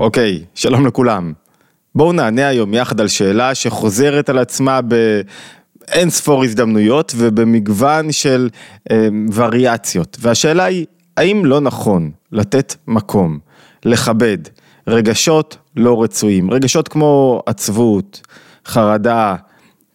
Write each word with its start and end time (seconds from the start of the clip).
אוקיי, 0.00 0.44
שלום 0.54 0.86
לכולם. 0.86 1.32
בואו 1.94 2.12
נענה 2.12 2.48
היום 2.48 2.74
יחד 2.74 3.00
על 3.00 3.08
שאלה 3.08 3.54
שחוזרת 3.54 4.28
על 4.28 4.38
עצמה 4.38 4.80
באין 4.82 6.10
ספור 6.10 6.44
הזדמנויות 6.44 7.12
ובמגוון 7.16 8.12
של 8.12 8.48
אה, 8.90 9.08
וריאציות. 9.34 10.16
והשאלה 10.20 10.64
היא, 10.64 10.86
האם 11.16 11.44
לא 11.44 11.60
נכון 11.60 12.10
לתת 12.32 12.74
מקום, 12.86 13.38
לכבד, 13.84 14.38
רגשות 14.86 15.56
לא 15.76 16.02
רצויים, 16.02 16.50
רגשות 16.50 16.88
כמו 16.88 17.42
עצבות, 17.46 18.20
חרדה, 18.66 19.36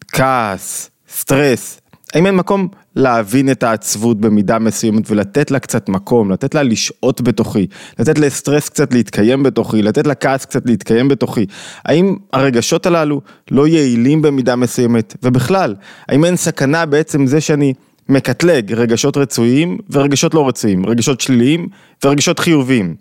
כעס, 0.07 0.89
סטרס, 1.09 1.79
האם 2.14 2.26
אין 2.26 2.36
מקום 2.36 2.68
להבין 2.96 3.52
את 3.52 3.64
העצבות 3.64 4.21
במידה 4.21 4.60
מסוימת 4.60 5.12
ולתת 5.12 5.52
לה 5.52 5.60
קצת 5.60 5.89
מקום, 5.89 6.32
לתת 6.32 6.55
לה 6.55 6.64
לשהות 6.64 7.21
בתוכי, 7.21 7.68
לתת 8.00 8.20
לסטרס 8.20 8.70
קצת 8.70 8.93
להתקיים 8.93 9.43
בתוכי, 9.43 9.82
לתת 9.82 10.07
לכעס 10.07 10.46
קצת 10.46 10.66
להתקיים 10.66 11.07
בתוכי. 11.07 11.46
האם 11.86 12.16
הרגשות 12.33 12.86
הללו 12.86 13.21
לא 13.52 13.68
יעילים 13.68 14.21
במידה 14.21 14.56
מסוימת? 14.56 15.16
ובכלל, 15.24 15.75
האם 16.10 16.25
אין 16.25 16.36
סכנה 16.36 16.86
בעצם 16.86 17.28
זה 17.28 17.42
שאני 17.42 17.74
מקטלג 18.10 18.74
רגשות 18.74 19.18
רצויים 19.18 19.78
ורגשות 19.89 20.33
לא 20.33 20.47
רצויים, 20.47 20.86
רגשות 20.86 21.21
שליליים 21.21 21.68
ורגשות 22.05 22.39
חיוביים? 22.39 22.96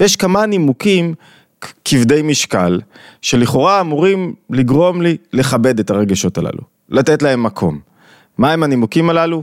ויש 0.00 0.16
כמה 0.16 0.46
נימוקים 0.46 1.14
כבדי 1.84 2.22
משקל, 2.22 2.80
שלכאורה 3.22 3.80
אמורים 3.80 4.34
לגרום 4.50 5.02
לי 5.02 5.16
לכבד 5.32 5.80
את 5.80 5.90
הרגשות 5.90 6.38
הללו, 6.38 6.62
לתת 6.88 7.22
להם 7.22 7.42
מקום. 7.42 7.91
מהם 8.38 8.62
הנימוקים 8.62 9.10
הללו? 9.10 9.42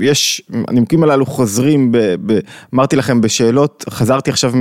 יש, 0.00 0.42
הנימוקים 0.68 1.02
הללו 1.02 1.26
חוזרים, 1.26 1.92
ב, 1.92 1.98
ב, 2.26 2.38
אמרתי 2.74 2.96
לכם 2.96 3.20
בשאלות, 3.20 3.84
חזרתי 3.90 4.30
עכשיו 4.30 4.52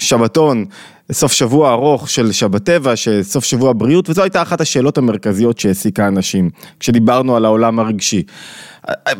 משבתון, 0.00 0.64
סוף 1.12 1.32
שבוע 1.32 1.72
ארוך 1.72 2.10
של 2.10 2.32
שבת 2.32 2.64
טבע, 2.64 2.92
סוף 3.22 3.44
שבוע 3.44 3.72
בריאות, 3.76 4.10
וזו 4.10 4.22
הייתה 4.22 4.42
אחת 4.42 4.60
השאלות 4.60 4.98
המרכזיות 4.98 5.58
שהעסיקה 5.58 6.08
אנשים, 6.08 6.50
כשדיברנו 6.80 7.36
על 7.36 7.44
העולם 7.44 7.78
הרגשי. 7.78 8.22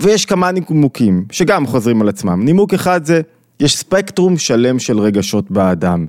ויש 0.01 0.25
כמה 0.25 0.51
נימוקים 0.53 1.25
שגם 1.33 1.67
חוזרים 1.67 2.03
על 2.03 2.09
עצמם. 2.09 2.45
נימוק 2.45 2.75
אחד 2.75 3.05
זה, 3.05 3.21
יש 3.61 3.77
ספקטרום 3.77 4.39
שלם 4.39 4.79
של 4.79 4.99
רגשות 4.99 5.51
באדם. 5.51 6.07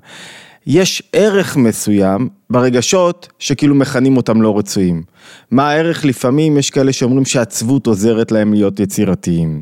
יש 0.67 1.03
ערך 1.13 1.57
מסוים 1.57 2.29
ברגשות 2.49 3.27
שכאילו 3.39 3.75
מכנים 3.75 4.17
אותם 4.17 4.41
לא 4.41 4.57
רצויים. 4.57 5.03
מה 5.51 5.69
הערך? 5.69 6.05
לפעמים 6.05 6.57
יש 6.57 6.69
כאלה 6.69 6.93
שאומרים 6.93 7.25
שעצבות 7.25 7.87
עוזרת 7.87 8.31
להם 8.31 8.53
להיות 8.53 8.79
יצירתיים, 8.79 9.61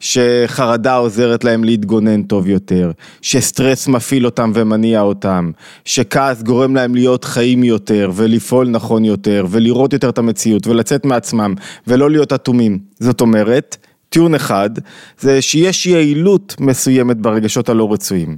שחרדה 0.00 0.94
עוזרת 0.94 1.44
להם 1.44 1.64
להתגונן 1.64 2.22
טוב 2.22 2.48
יותר, 2.48 2.90
שסטרס 3.22 3.88
מפעיל 3.88 4.26
אותם 4.26 4.52
ומניע 4.54 5.00
אותם, 5.00 5.50
שכעס 5.84 6.42
גורם 6.42 6.74
להם 6.74 6.94
להיות 6.94 7.24
חיים 7.24 7.64
יותר 7.64 8.10
ולפעול 8.14 8.68
נכון 8.68 9.04
יותר 9.04 9.46
ולראות 9.50 9.92
יותר 9.92 10.08
את 10.08 10.18
המציאות 10.18 10.66
ולצאת 10.66 11.04
מעצמם 11.04 11.54
ולא 11.86 12.10
להיות 12.10 12.32
אטומים. 12.32 12.78
זאת 13.00 13.20
אומרת, 13.20 13.76
טיעון 14.08 14.34
אחד 14.34 14.70
זה 15.20 15.42
שיש 15.42 15.86
יעילות 15.86 16.56
מסוימת 16.60 17.16
ברגשות 17.16 17.68
הלא 17.68 17.92
רצויים. 17.92 18.36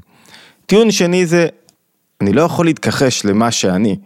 טיעון 0.66 0.90
שני 0.90 1.26
זה 1.26 1.46
אני 2.20 2.32
לא 2.32 2.42
יכול 2.42 2.66
להתכחש 2.66 3.24
למה 3.24 3.50
שאני. 3.50 3.96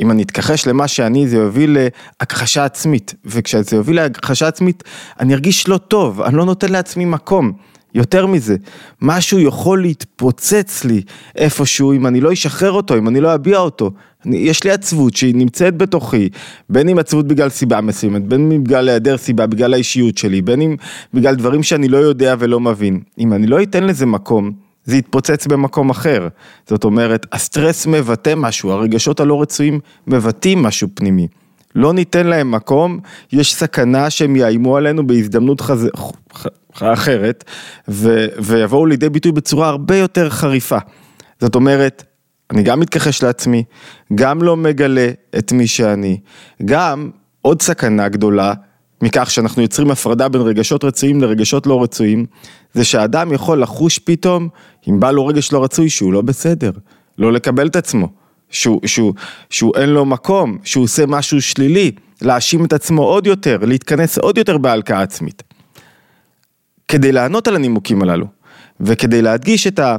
אם 0.00 0.10
אני 0.10 0.22
אתכחש 0.22 0.66
למה 0.66 0.88
שאני, 0.88 1.28
זה 1.28 1.36
יוביל 1.36 1.78
להכחשה 2.20 2.64
עצמית, 2.64 3.14
וכשזה 3.24 3.76
יוביל 3.76 3.96
להכחשה 3.96 4.48
עצמית, 4.48 4.82
אני 5.20 5.34
ארגיש 5.34 5.68
לא 5.68 5.78
טוב, 5.78 6.20
אני 6.20 6.36
לא 6.36 6.44
נותן 6.44 6.72
לעצמי 6.72 7.04
מקום. 7.04 7.52
יותר 7.94 8.26
מזה, 8.26 8.56
משהו 9.02 9.38
יכול 9.38 9.82
להתפוצץ 9.82 10.84
לי 10.84 11.02
איפשהו 11.36 11.92
אם 11.92 12.06
אני 12.06 12.20
לא 12.20 12.32
אשחרר 12.32 12.72
אותו, 12.72 12.96
אם 12.98 13.08
אני 13.08 13.20
לא 13.20 13.34
אביע 13.34 13.58
אותו. 13.58 13.90
אני, 14.26 14.36
יש 14.36 14.64
לי 14.64 14.70
עצבות 14.70 15.16
שהיא 15.16 15.34
נמצאת 15.34 15.76
בתוכי, 15.76 16.28
בין 16.68 16.88
אם 16.88 16.98
עצבות 16.98 17.26
בגלל 17.26 17.48
סיבה 17.48 17.80
מסוימת, 17.80 18.24
בין 18.24 18.52
אם 18.52 18.64
בגלל 18.64 18.88
היעדר 18.88 19.16
סיבה, 19.16 19.46
בגלל 19.46 19.74
האישיות 19.74 20.18
שלי, 20.18 20.42
בין 20.42 20.60
אם 20.60 20.76
בגלל 21.14 21.34
דברים 21.34 21.62
שאני 21.62 21.88
לא 21.88 21.98
יודע 21.98 22.34
ולא 22.38 22.60
מבין. 22.60 23.00
אם 23.18 23.32
אני 23.32 23.46
לא 23.46 23.62
אתן 23.62 23.84
לזה 23.84 24.06
מקום, 24.06 24.52
זה 24.84 24.96
יתפוצץ 24.96 25.46
במקום 25.46 25.90
אחר. 25.90 26.28
זאת 26.68 26.84
אומרת, 26.84 27.26
הסטרס 27.32 27.86
מבטא 27.86 28.34
משהו, 28.36 28.70
הרגשות 28.70 29.20
הלא 29.20 29.42
רצויים 29.42 29.80
מבטאים 30.06 30.62
משהו 30.62 30.88
פנימי. 30.94 31.28
לא 31.74 31.92
ניתן 31.92 32.26
להם 32.26 32.50
מקום, 32.50 32.98
יש 33.32 33.54
סכנה 33.54 34.10
שהם 34.10 34.36
יאיימו 34.36 34.76
עלינו 34.76 35.06
בהזדמנות 35.06 35.60
חז... 35.60 35.88
אחרת, 36.80 37.44
ו... 37.88 38.26
ויבואו 38.38 38.86
לידי 38.86 39.08
ביטוי 39.08 39.32
בצורה 39.32 39.68
הרבה 39.68 39.96
יותר 39.96 40.30
חריפה. 40.30 40.78
זאת 41.40 41.54
אומרת, 41.54 42.04
אני 42.50 42.62
גם 42.62 42.80
מתכחש 42.80 43.22
לעצמי, 43.22 43.64
גם 44.14 44.42
לא 44.42 44.56
מגלה 44.56 45.08
את 45.38 45.52
מי 45.52 45.66
שאני, 45.66 46.18
גם 46.64 47.10
עוד 47.42 47.62
סכנה 47.62 48.08
גדולה 48.08 48.54
מכך 49.02 49.30
שאנחנו 49.30 49.62
יוצרים 49.62 49.90
הפרדה 49.90 50.28
בין 50.28 50.42
רגשות 50.42 50.84
רצויים 50.84 51.20
לרגשות 51.20 51.66
לא 51.66 51.82
רצויים, 51.82 52.26
זה 52.74 52.84
שאדם 52.84 53.32
יכול 53.32 53.62
לחוש 53.62 53.98
פתאום, 53.98 54.48
אם 54.88 55.00
בא 55.00 55.10
לו 55.10 55.26
רגש 55.26 55.52
לא 55.52 55.64
רצוי, 55.64 55.90
שהוא 55.90 56.12
לא 56.12 56.22
בסדר, 56.22 56.70
לא 57.18 57.32
לקבל 57.32 57.66
את 57.66 57.76
עצמו, 57.76 58.08
שהוא, 58.50 58.80
שהוא, 58.86 59.14
שהוא 59.50 59.72
אין 59.76 59.88
לו 59.88 60.04
מקום, 60.04 60.58
שהוא 60.64 60.84
עושה 60.84 61.06
משהו 61.06 61.42
שלילי, 61.42 61.90
להאשים 62.22 62.64
את 62.64 62.72
עצמו 62.72 63.02
עוד 63.02 63.26
יותר, 63.26 63.58
להתכנס 63.62 64.18
עוד 64.18 64.38
יותר 64.38 64.58
בהלקאה 64.58 65.02
עצמית. 65.02 65.42
כדי 66.88 67.12
לענות 67.12 67.48
על 67.48 67.56
הנימוקים 67.56 68.02
הללו, 68.02 68.26
וכדי 68.80 69.22
להדגיש 69.22 69.66
את, 69.66 69.78
ה, 69.78 69.96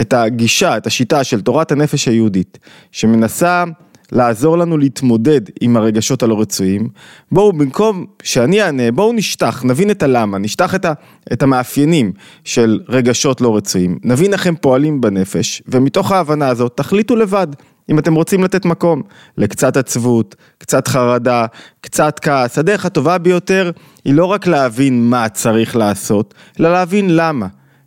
את 0.00 0.12
הגישה, 0.12 0.76
את 0.76 0.86
השיטה 0.86 1.24
של 1.24 1.40
תורת 1.40 1.72
הנפש 1.72 2.08
היהודית, 2.08 2.58
שמנסה 2.92 3.64
לעזור 4.12 4.58
לנו 4.58 4.78
להתמודד 4.78 5.40
עם 5.60 5.76
הרגשות 5.76 6.22
הלא 6.22 6.40
רצויים. 6.40 6.88
בואו 7.32 7.52
במקום 7.52 8.04
שאני 8.22 8.62
אענה, 8.62 8.92
בואו 8.92 9.12
נשטח, 9.12 9.64
נבין 9.64 9.90
את 9.90 10.02
הלמה, 10.02 10.38
נשטח 10.38 10.74
את, 10.74 10.84
ה, 10.84 10.92
את 11.32 11.42
המאפיינים 11.42 12.12
של 12.44 12.80
רגשות 12.88 13.40
לא 13.40 13.56
רצויים, 13.56 13.98
נבין 14.04 14.32
איך 14.32 14.46
הם 14.46 14.54
פועלים 14.60 15.00
בנפש, 15.00 15.62
ומתוך 15.68 16.12
ההבנה 16.12 16.48
הזאת 16.48 16.76
תחליטו 16.76 17.16
לבד. 17.16 17.46
אם 17.90 17.98
אתם 17.98 18.14
רוצים 18.14 18.44
לתת 18.44 18.64
מקום 18.64 19.02
לקצת 19.38 19.76
עצבות, 19.76 20.34
קצת 20.58 20.88
חרדה, 20.88 21.46
קצת 21.80 22.18
כעס, 22.22 22.58
הדרך 22.58 22.86
הטובה 22.86 23.18
ביותר 23.18 23.70
היא 24.04 24.14
לא 24.14 24.24
רק 24.24 24.46
להבין 24.46 25.10
מה 25.10 25.28
צריך 25.28 25.76
לעשות, 25.76 26.34
אלא 26.60 26.72
להבין 26.72 27.16
למה. 27.16 27.46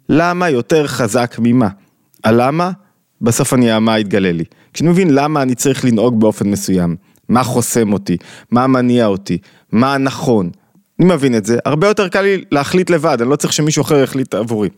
למה 0.10 0.50
יותר 0.50 0.88
חזק 0.88 1.36
ממה. 1.40 1.70
הלמה? 2.24 2.72
בסוף 3.22 3.54
אני 3.54 3.72
המה 3.72 4.00
יתגלה 4.00 4.32
לי. 4.32 4.44
כשאני 4.80 4.92
מבין 4.92 5.14
למה 5.14 5.42
אני 5.42 5.56
צריך 5.56 5.86
לנהוג 5.86 6.20
באופן 6.20 6.50
מסוים, 6.50 6.96
מה 7.30 7.44
חוסם 7.44 7.94
אותי, 7.94 8.18
מה 8.52 8.68
מניע 8.68 9.06
אותי, 9.06 9.38
מה 9.72 9.98
נכון, 9.98 10.50
אני 11.00 11.08
מבין 11.08 11.36
את 11.36 11.46
זה, 11.46 11.58
הרבה 11.66 11.88
יותר 11.88 12.08
קל 12.08 12.22
לי 12.22 12.44
להחליט 12.52 12.90
לבד, 12.90 13.22
אני 13.22 13.30
לא 13.30 13.36
צריך 13.36 13.54
שמישהו 13.54 13.82
אחר 13.82 13.96
יחליט 14.00 14.34
עבורי. 14.34 14.70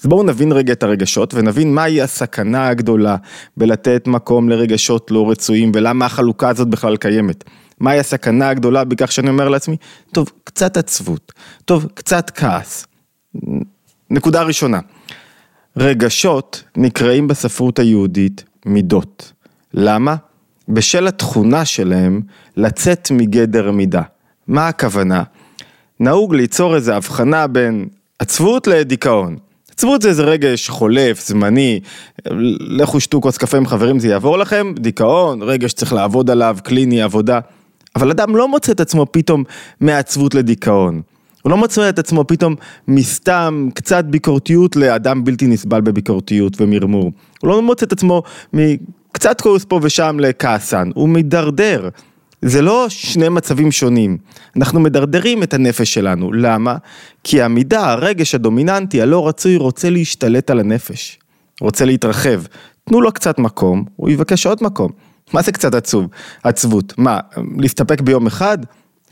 אז 0.00 0.06
בואו 0.06 0.22
נבין 0.22 0.52
רגע 0.52 0.72
את 0.72 0.82
הרגשות 0.82 1.34
ונבין 1.34 1.74
מהי 1.74 2.02
הסכנה 2.02 2.68
הגדולה 2.68 3.16
בלתת 3.56 4.06
מקום 4.06 4.48
לרגשות 4.48 5.10
לא 5.10 5.30
רצויים 5.30 5.72
ולמה 5.74 6.06
החלוקה 6.06 6.48
הזאת 6.48 6.68
בכלל 6.68 6.96
קיימת. 6.96 7.44
מהי 7.80 7.98
הסכנה 7.98 8.48
הגדולה 8.48 8.84
בכך 8.84 9.12
שאני 9.12 9.28
אומר 9.28 9.48
לעצמי, 9.48 9.76
טוב, 10.12 10.30
קצת 10.44 10.76
עצבות, 10.76 11.32
טוב, 11.64 11.86
קצת 11.94 12.30
כעס. 12.34 12.86
נקודה 14.10 14.42
ראשונה, 14.42 14.80
רגשות 15.76 16.62
נקראים 16.76 17.28
בספרות 17.28 17.78
היהודית 17.78 18.44
מידות. 18.66 19.35
למה? 19.76 20.16
בשל 20.68 21.06
התכונה 21.06 21.64
שלהם 21.64 22.20
לצאת 22.56 23.08
מגדר 23.10 23.70
מידה. 23.70 24.02
מה 24.48 24.68
הכוונה? 24.68 25.22
נהוג 26.00 26.34
ליצור 26.34 26.74
איזו 26.74 26.92
הבחנה 26.92 27.46
בין 27.46 27.88
עצבות 28.18 28.66
לדיכאון. 28.66 29.36
עצבות 29.72 30.02
זה 30.02 30.08
איזה 30.08 30.22
רגש 30.24 30.68
חולף, 30.68 31.28
זמני, 31.28 31.80
לכו 32.60 33.00
שתו 33.00 33.20
כוס 33.20 33.36
קפה 33.36 33.56
עם 33.56 33.66
חברים 33.66 33.98
זה 33.98 34.08
יעבור 34.08 34.38
לכם, 34.38 34.72
דיכאון, 34.78 35.42
רגש 35.42 35.70
שצריך 35.70 35.92
לעבוד 35.92 36.30
עליו, 36.30 36.58
קליני, 36.64 37.02
עבודה. 37.02 37.40
אבל 37.96 38.10
אדם 38.10 38.36
לא 38.36 38.48
מוצא 38.48 38.72
את 38.72 38.80
עצמו 38.80 39.06
פתאום 39.10 39.44
מעצבות 39.80 40.34
לדיכאון. 40.34 41.02
הוא 41.42 41.50
לא 41.50 41.56
מוצא 41.56 41.88
את 41.88 41.98
עצמו 41.98 42.26
פתאום 42.26 42.54
מסתם 42.88 43.68
קצת 43.74 44.04
ביקורתיות 44.04 44.76
לאדם 44.76 45.24
בלתי 45.24 45.46
נסבל 45.46 45.80
בביקורתיות 45.80 46.60
ומרמור. 46.60 47.12
הוא 47.40 47.50
לא 47.50 47.62
מוצא 47.62 47.86
את 47.86 47.92
עצמו 47.92 48.22
מקצת 49.16 49.40
קורס 49.40 49.64
פה 49.64 49.80
ושם 49.82 50.16
לכעסן, 50.20 50.90
הוא 50.94 51.08
מידרדר. 51.08 51.88
זה 52.42 52.62
לא 52.62 52.86
שני 52.88 53.28
מצבים 53.28 53.72
שונים, 53.72 54.18
אנחנו 54.56 54.80
מדרדרים 54.80 55.42
את 55.42 55.54
הנפש 55.54 55.94
שלנו, 55.94 56.32
למה? 56.32 56.76
כי 57.24 57.42
המידה, 57.42 57.90
הרגש 57.90 58.34
הדומיננטי, 58.34 59.02
הלא 59.02 59.28
רצוי, 59.28 59.56
רוצה 59.56 59.90
להשתלט 59.90 60.50
על 60.50 60.60
הנפש, 60.60 61.18
רוצה 61.60 61.84
להתרחב. 61.84 62.42
תנו 62.84 63.00
לו 63.00 63.12
קצת 63.12 63.38
מקום, 63.38 63.84
הוא 63.96 64.10
יבקש 64.10 64.46
עוד 64.46 64.58
מקום. 64.62 64.90
מה 65.32 65.42
זה 65.42 65.52
קצת 65.52 65.74
עצוב? 65.74 66.06
עצבות. 66.42 66.98
מה, 66.98 67.20
להסתפק 67.58 68.00
ביום 68.00 68.26
אחד? 68.26 68.58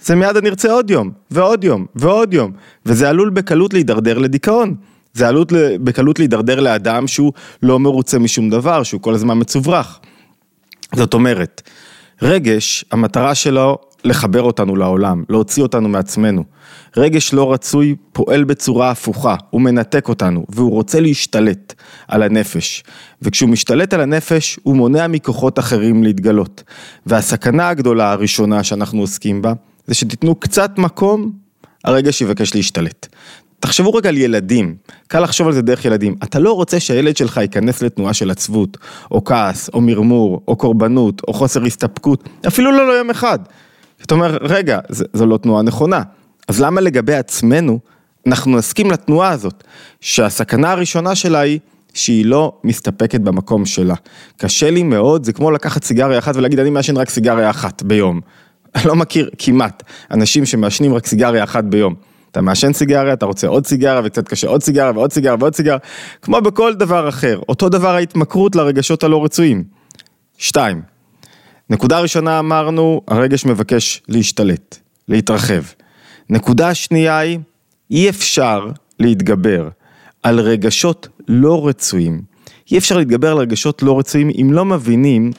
זה 0.02 0.14
מיד 0.14 0.36
אני 0.36 0.48
ארצה 0.48 0.72
עוד 0.72 0.90
יום, 0.90 1.10
ועוד 1.30 1.64
יום, 1.64 1.86
ועוד 1.94 2.34
יום, 2.34 2.52
וזה 2.86 3.08
עלול 3.08 3.30
בקלות 3.30 3.74
להידרדר 3.74 4.18
לדיכאון. 4.18 4.74
זה 5.14 5.28
עלות 5.28 5.52
בקלות 5.84 6.19
להידרדר 6.19 6.61
לאדם 6.61 7.06
שהוא 7.06 7.32
לא 7.62 7.78
מרוצה 7.78 8.19
משום 8.19 8.50
דבר, 8.50 8.82
שהוא 8.82 9.00
כל 9.00 9.14
הזמן 9.14 9.38
מצוברח. 9.38 10.00
זאת 10.94 11.14
אומרת, 11.14 11.62
רגש, 12.22 12.84
המטרה 12.93 13.34
שלו 13.34 13.78
לחבר 14.05 14.43
אותנו 14.43 14.76
לעולם, 14.76 15.25
להוציא 15.28 15.62
אותנו 15.62 15.88
מעצמנו. 15.88 16.44
רגש 16.96 17.34
לא 17.34 17.52
רצוי 17.52 17.94
פועל 18.12 18.44
בצורה 18.44 18.90
הפוכה, 18.90 19.37
הוא 19.50 19.61
מנתק 19.61 20.08
אותנו, 20.08 20.44
והוא 20.49 20.70
רוצה 20.70 21.00
להשתלט 21.00 21.75
על 22.08 22.22
הנפש. 22.22 22.84
וכשהוא 23.22 23.50
משתלט 23.50 23.94
על 23.94 24.00
הנפש, 24.00 24.58
הוא 24.62 24.76
מונע 24.76 25.06
מכוחות 25.06 25.58
אחרים 25.58 26.02
להתגלות. 26.02 26.62
והסכנה 27.06 27.69
הגדולה 27.69 28.12
הראשונה 28.12 28.62
שאנחנו 28.62 29.00
עוסקים 29.00 29.43
בה, 29.43 29.52
זה 29.87 29.94
שתיתנו 29.94 30.34
קצת 30.34 30.78
מקום, 30.78 31.32
הרגש 31.84 32.20
יבקש 32.20 32.55
להשתלט. 32.55 33.06
תחשבו 33.64 33.94
רגע 33.94 34.08
על 34.08 34.16
ילדים, 34.16 34.75
קל 35.08 35.20
לחשוב 35.20 35.46
על 35.46 35.52
זה 35.52 35.62
דרך 35.62 35.84
ילדים. 35.84 36.14
אתה 36.22 36.38
לא 36.38 36.52
רוצה 36.52 36.81
שהילד 36.81 37.16
שלך 37.16 37.37
ייכנס 37.37 37.82
לתנועה 37.82 38.14
של 38.14 38.31
עצבות, 38.31 38.76
או 39.11 39.25
כעס, 39.25 39.70
או 39.75 39.81
מרמור, 39.81 40.40
או 40.49 40.56
קורבנות, 40.56 41.22
או 41.28 41.32
חוסר 41.32 41.64
הסתפקות, 41.64 42.28
אפילו 42.46 42.72
לא 42.72 42.94
ליום 42.94 43.11
אחד. 43.11 43.38
אתה 44.02 44.14
אומר, 44.14 44.38
רגע, 44.40 44.78
זו 44.88 45.26
לא 45.26 45.37
תנועה 45.37 45.62
נכונה. 45.62 46.02
אז 46.49 46.61
למה 46.61 46.81
לגבי 46.81 47.14
עצמנו, 47.14 47.78
אנחנו 48.26 48.56
נסכים 48.56 48.90
לתנועה 48.90 49.31
הזאת, 49.31 49.64
שהסכנה 50.00 50.72
הראשונה 50.72 51.14
שלה 51.14 51.40
היא 51.40 51.58
שהיא 51.94 52.26
לא 52.26 52.52
מסתפקת 52.64 53.20
במקום 53.20 53.67
שלה. 53.67 53.94
קשה 54.37 54.70
לי 54.70 54.82
מאוד, 54.82 55.25
זה 55.25 55.32
כמו 55.32 55.50
לקחת 55.50 55.84
סיגריה 55.84 56.19
אחת 56.19 56.37
ולהגיד, 56.37 56.58
אני 56.58 56.70
מעשן 56.70 56.96
רק 56.96 57.10
סיגריה 57.10 57.50
אחת 57.50 57.82
ביום. 57.82 58.20
אני 58.75 58.84
לא 58.88 58.96
מכיר 58.96 59.31
כמעט 59.38 59.82
אנשים 60.10 60.46
שמעשנים 60.46 60.94
רק 60.94 61.06
סיגריה 61.06 61.44
אחת 61.44 61.64
ביום. 61.64 62.13
אתה 62.34 62.42
מעשן 62.42 62.72
סיגריה, 62.72 63.12
אתה 63.12 63.26
רוצה 63.26 63.46
עוד 63.46 63.66
סיגריה 63.66 64.00
וקצת 64.04 64.28
קשה 64.28 64.48
עוד 64.48 64.62
סיגריה 64.62 64.90
ועוד 64.94 65.12
סיגריה 65.12 65.36
ועוד 65.40 65.54
סיגריה, 65.54 65.78
כמו 66.22 66.40
בכל 66.40 66.75
דבר 66.75 67.08
אחר. 67.08 67.40
אותו 67.48 67.69
דבר 67.69 67.94
ההתמכרות 67.94 68.56
לרגשות 68.56 69.04
הלא 69.04 69.25
רצויים. 69.25 69.64
שתיים, 70.38 70.82
נקודה 71.70 72.00
ראשונה 72.00 72.38
אמרנו, 72.38 73.00
הרגש 73.08 73.44
מבקש 73.46 74.02
להשתלט, 74.08 74.78
להתרחב. 75.08 75.62
נקודה 76.31 76.75
שנייה 76.75 77.19
היא, 77.19 77.38
אי 77.90 78.08
אפשר 78.08 78.69
להתגבר 79.00 79.69
על 80.22 80.40
רגשות 80.40 81.08
לא 81.28 81.69
רצויים. 81.69 82.22
אי 82.70 82.78
אפשר 82.78 82.96
להתגבר 82.96 83.31
על 83.31 83.38
רגשות 83.38 83.82
לא 83.82 83.98
רצויים 83.98 84.31
אם 84.40 84.48
לא 84.52 84.64
מבינים 84.64 85.31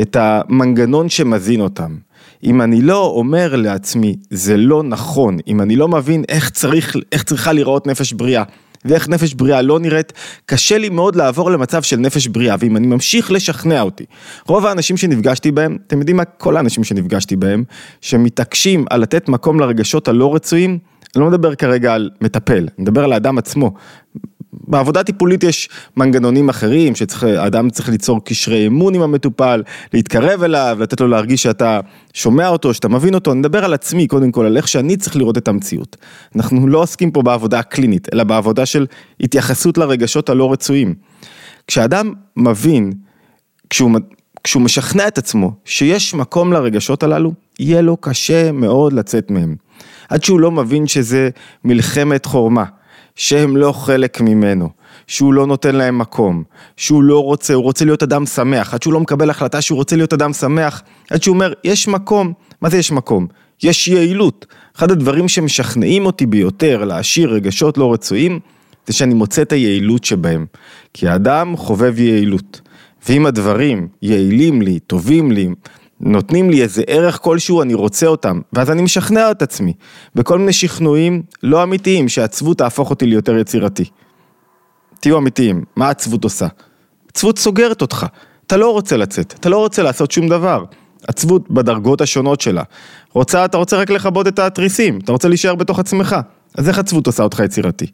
את 0.00 0.16
המנגנון 0.20 1.08
שמזין 1.08 1.60
אותם. 1.60 1.96
אם 2.44 2.62
אני 2.62 2.82
לא 2.82 3.06
אומר 3.06 3.56
לעצמי, 3.56 4.16
זה 4.30 4.56
לא 4.56 4.82
נכון, 4.82 5.38
אם 5.46 5.60
אני 5.60 5.76
לא 5.76 5.88
מבין 5.88 6.24
איך, 6.28 6.50
צריך, 6.50 6.96
איך 7.12 7.22
צריכה 7.22 7.52
להיראות 7.52 7.86
נפש 7.86 8.12
בריאה, 8.12 8.42
ואיך 8.84 9.08
נפש 9.08 9.34
בריאה 9.34 9.62
לא 9.62 9.80
נראית, 9.80 10.12
קשה 10.46 10.78
לי 10.78 10.88
מאוד 10.88 11.16
לעבור 11.16 11.50
למצב 11.50 11.82
של 11.82 11.96
נפש 11.96 12.26
בריאה, 12.26 12.56
ואם 12.58 12.76
אני 12.76 12.86
ממשיך 12.86 13.32
לשכנע 13.32 13.82
אותי, 13.82 14.04
רוב 14.46 14.66
האנשים 14.66 14.96
שנפגשתי 14.96 15.52
בהם, 15.52 15.76
אתם 15.86 15.98
יודעים 15.98 16.16
מה, 16.16 16.24
כל 16.24 16.56
האנשים 16.56 16.84
שנפגשתי 16.84 17.36
בהם, 17.36 17.64
שמתעקשים 18.00 18.84
על 18.90 19.00
לתת 19.00 19.28
מקום 19.28 19.60
לרגשות 19.60 20.08
הלא 20.08 20.34
רצויים, 20.34 20.78
אני 21.16 21.24
לא 21.24 21.30
מדבר 21.30 21.54
כרגע 21.54 21.94
על 21.94 22.10
מטפל, 22.20 22.58
אני 22.58 22.68
מדבר 22.78 23.04
על 23.04 23.12
האדם 23.12 23.38
עצמו. 23.38 23.72
בעבודה 24.52 25.02
טיפולית 25.02 25.42
יש 25.44 25.68
מנגנונים 25.96 26.48
אחרים, 26.48 26.94
שהאדם 26.94 27.70
צריך 27.70 27.88
ליצור 27.88 28.24
קשרי 28.24 28.66
אמון 28.66 28.94
עם 28.94 29.02
המטופל, 29.02 29.62
להתקרב 29.92 30.42
אליו, 30.42 30.76
לתת 30.80 31.00
לו 31.00 31.08
להרגיש 31.08 31.42
שאתה 31.42 31.80
שומע 32.14 32.48
אותו, 32.48 32.74
שאתה 32.74 32.88
מבין 32.88 33.14
אותו, 33.14 33.32
אני 33.32 33.40
מדבר 33.40 33.64
על 33.64 33.74
עצמי 33.74 34.06
קודם 34.06 34.32
כל, 34.32 34.46
על 34.46 34.56
איך 34.56 34.68
שאני 34.68 34.96
צריך 34.96 35.16
לראות 35.16 35.38
את 35.38 35.48
המציאות. 35.48 35.96
אנחנו 36.36 36.68
לא 36.68 36.78
עוסקים 36.78 37.10
פה 37.10 37.22
בעבודה 37.22 37.58
הקלינית, 37.58 38.08
אלא 38.14 38.24
בעבודה 38.24 38.66
של 38.66 38.86
התייחסות 39.20 39.78
לרגשות 39.78 40.28
הלא 40.28 40.52
רצויים. 40.52 40.94
כשאדם 41.66 42.12
מבין, 42.36 42.92
כשהוא, 43.70 43.90
כשהוא 44.44 44.62
משכנע 44.62 45.08
את 45.08 45.18
עצמו 45.18 45.52
שיש 45.64 46.14
מקום 46.14 46.52
לרגשות 46.52 47.02
הללו, 47.02 47.32
יהיה 47.60 47.80
לו 47.80 47.96
קשה 47.96 48.52
מאוד 48.52 48.92
לצאת 48.92 49.30
מהם. 49.30 49.54
עד 50.08 50.24
שהוא 50.24 50.40
לא 50.40 50.50
מבין 50.50 50.86
שזה 50.86 51.30
מלחמת 51.64 52.26
חורמה. 52.26 52.64
שהם 53.16 53.56
לא 53.56 53.72
חלק 53.72 54.20
ממנו, 54.20 54.68
שהוא 55.06 55.34
לא 55.34 55.46
נותן 55.46 55.74
להם 55.74 55.98
מקום, 55.98 56.42
שהוא 56.76 57.02
לא 57.02 57.22
רוצה, 57.22 57.54
הוא 57.54 57.62
רוצה 57.62 57.84
להיות 57.84 58.02
אדם 58.02 58.26
שמח, 58.26 58.74
עד 58.74 58.82
שהוא 58.82 58.94
לא 58.94 59.00
מקבל 59.00 59.30
החלטה 59.30 59.60
שהוא 59.60 59.76
רוצה 59.76 59.96
להיות 59.96 60.12
אדם 60.12 60.32
שמח, 60.32 60.82
עד 61.10 61.22
שהוא 61.22 61.34
אומר, 61.34 61.52
יש 61.64 61.88
מקום, 61.88 62.32
מה 62.60 62.70
זה 62.70 62.78
יש 62.78 62.92
מקום? 62.92 63.26
יש 63.62 63.88
יעילות. 63.88 64.46
אחד 64.76 64.90
הדברים 64.90 65.28
שמשכנעים 65.28 66.06
אותי 66.06 66.26
ביותר 66.26 66.84
להשאיר 66.84 67.30
רגשות 67.30 67.78
לא 67.78 67.92
רצויים, 67.92 68.40
זה 68.86 68.92
שאני 68.92 69.14
מוצא 69.14 69.42
את 69.42 69.52
היעילות 69.52 70.04
שבהם. 70.04 70.46
כי 70.94 71.08
האדם 71.08 71.56
חובב 71.56 72.00
יעילות. 72.00 72.60
ואם 73.08 73.26
הדברים 73.26 73.88
יעילים 74.02 74.62
לי, 74.62 74.78
טובים 74.78 75.32
לי, 75.32 75.48
נותנים 76.02 76.50
לי 76.50 76.62
איזה 76.62 76.82
ערך 76.86 77.18
כלשהו, 77.22 77.62
אני 77.62 77.74
רוצה 77.74 78.06
אותם, 78.06 78.40
ואז 78.52 78.70
אני 78.70 78.82
משכנע 78.82 79.30
את 79.30 79.42
עצמי, 79.42 79.72
בכל 80.14 80.38
מיני 80.38 80.52
שכנועים 80.52 81.22
לא 81.42 81.62
אמיתיים, 81.62 82.08
שהעצבות 82.08 82.58
תהפוך 82.58 82.90
אותי 82.90 83.06
ליותר 83.06 83.38
יצירתי. 83.38 83.84
תהיו 85.00 85.18
אמיתיים, 85.18 85.64
מה 85.76 85.86
העצבות 85.86 86.24
עושה? 86.24 86.46
עצבות 87.08 87.38
סוגרת 87.38 87.82
אותך, 87.82 88.06
אתה 88.46 88.56
לא 88.56 88.70
רוצה 88.70 88.96
לצאת, 88.96 89.34
אתה 89.40 89.48
לא 89.48 89.58
רוצה 89.58 89.82
לעשות 89.82 90.10
שום 90.10 90.28
דבר. 90.28 90.64
עצבות 91.08 91.50
בדרגות 91.50 92.00
השונות 92.00 92.40
שלה. 92.40 92.62
רוצה, 93.12 93.44
אתה 93.44 93.56
רוצה 93.56 93.76
רק 93.76 93.90
לכבות 93.90 94.28
את 94.28 94.38
התריסים, 94.38 94.98
אתה 95.04 95.12
רוצה 95.12 95.28
להישאר 95.28 95.54
בתוך 95.54 95.78
עצמך. 95.78 96.16
אז 96.58 96.68
איך 96.68 96.78
עצבות 96.78 97.06
עושה 97.06 97.22
אותך 97.22 97.40
יצירתי? 97.44 97.86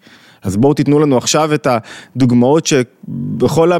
אז 0.42 0.56
בואו 0.56 0.74
תיתנו 0.74 0.98
לנו 0.98 1.16
עכשיו 1.16 1.54
את 1.54 1.66
הדוגמאות 1.66 2.66
שבכל 2.66 3.72
ה... 3.72 3.78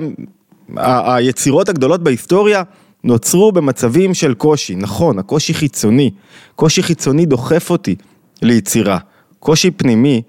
היצירות 1.16 1.68
הגדולות 1.68 2.02
בהיסטוריה, 2.02 2.62
נוצרו 3.08 3.52
במצבים 3.52 4.14
של 4.14 4.34
קושי, 4.34 4.74
נכון, 4.74 5.18
הקושי 5.18 5.54
חיצוני, 5.54 6.10
קושי 6.56 6.82
חיצוני 6.82 7.26
דוחף 7.26 7.70
אותי 7.70 7.96
ליצירה, 8.42 8.98
קושי 9.40 9.70
פנימי 9.70 10.22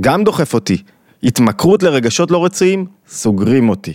גם 0.00 0.24
דוחף 0.24 0.54
אותי, 0.54 0.82
התמכרות 1.22 1.82
לרגשות 1.82 2.30
לא 2.30 2.44
רצויים, 2.44 2.86
סוגרים 3.08 3.68
אותי. 3.68 3.92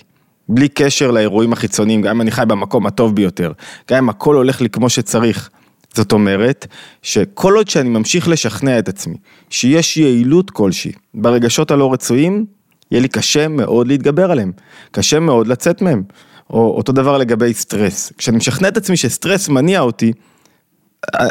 בלי 0.50 0.68
קשר 0.70 1.12
לאירועים 1.12 1.54
החיצוניים, 1.54 2.02
גם 2.02 2.16
אם 2.16 2.22
אני 2.22 2.32
חי 2.32 2.44
במקום 2.48 2.86
הטוב 2.86 3.16
ביותר, 3.16 3.52
גם 3.92 3.98
אם 3.98 4.10
הכל 4.10 4.36
הולך 4.36 4.62
לי 4.62 4.70
כמו 4.70 4.90
שצריך. 4.90 5.50
זאת 5.94 6.12
אומרת, 6.12 6.68
שכל 7.02 7.56
עוד 7.56 7.68
שאני 7.68 7.90
ממשיך 7.90 8.28
לשכנע 8.28 8.80
את 8.80 8.90
עצמי, 8.90 9.18
שיש 9.50 9.98
יעילות 9.98 10.52
כלשהי 10.52 10.92
ברגשות 11.14 11.72
הלא 11.72 11.94
רצויים, 11.94 12.46
יהיה 12.92 13.02
לי 13.02 13.08
קשה 13.08 13.48
מאוד 13.48 13.88
להתגבר 13.88 14.32
עליהם, 14.32 14.52
קשה 14.92 15.20
מאוד 15.20 15.48
לצאת 15.48 15.82
מהם. 15.82 16.04
או 16.50 16.74
אותו 16.78 16.92
דבר 16.92 17.18
לגבי 17.18 17.54
סטרס. 17.54 18.14
כשאני 18.18 18.38
משכנע 18.38 18.68
את 18.68 18.78
עצמי 18.78 18.98
שסטרס 18.98 19.50
מניע 19.50 19.82
אותי, 19.82 20.14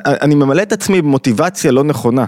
אני 0.07 0.35
ממלא 0.35 0.63
את 0.63 0.73
עצמי 0.73 1.03
במוטיבציה 1.03 1.73
לא 1.73 1.85
נכונה. 1.85 2.25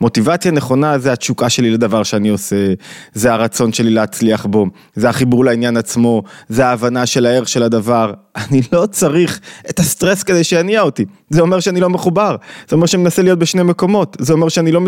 מוטיבציה 0.00 0.50
נכונה 0.50 0.98
זה 0.98 1.12
התשוקה 1.12 1.48
שלי 1.48 1.70
לדבר 1.70 2.02
שאני 2.02 2.28
עושה, 2.28 2.74
זה 3.12 3.32
הרצון 3.32 3.72
שלי 3.72 3.90
להצליח 3.90 4.46
בו, 4.46 4.66
זה 4.94 5.08
החיבור 5.08 5.44
לעניין 5.44 5.76
עצמו, 5.76 6.22
זה 6.48 6.66
ההבנה 6.66 7.06
של 7.06 7.26
הערך 7.26 7.48
של 7.48 7.62
הדבר. 7.62 8.12
אני 8.50 8.60
לא 8.72 8.86
צריך 8.90 9.40
את 9.70 9.78
הסטרס 9.78 10.22
כדי 10.22 10.44
שיניע 10.44 10.82
אותי. 10.82 11.04
זה 11.30 11.40
אומר 11.40 11.60
שאני 11.60 11.80
לא 11.80 11.90
מחובר, 11.90 12.36
זה 12.68 12.76
אומר 12.76 12.86
שאני 12.86 13.02
מנסה 13.02 13.22
להיות 13.22 13.38
בשני 13.38 13.62
מקומות, 13.62 14.16
זה 14.20 14.32
אומר 14.32 14.48
שאני 14.48 14.72
לא 14.72 14.80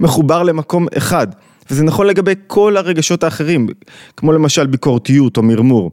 מחובר 0.00 0.42
למקום 0.42 0.86
אחד. 0.96 1.26
וזה 1.70 1.84
נכון 1.84 2.06
לגבי 2.06 2.34
כל 2.46 2.76
הרגשות 2.76 3.24
האחרים, 3.24 3.68
כמו 4.16 4.32
למשל 4.32 4.66
ביקורתיות 4.66 5.36
או 5.36 5.42
מרמור. 5.42 5.90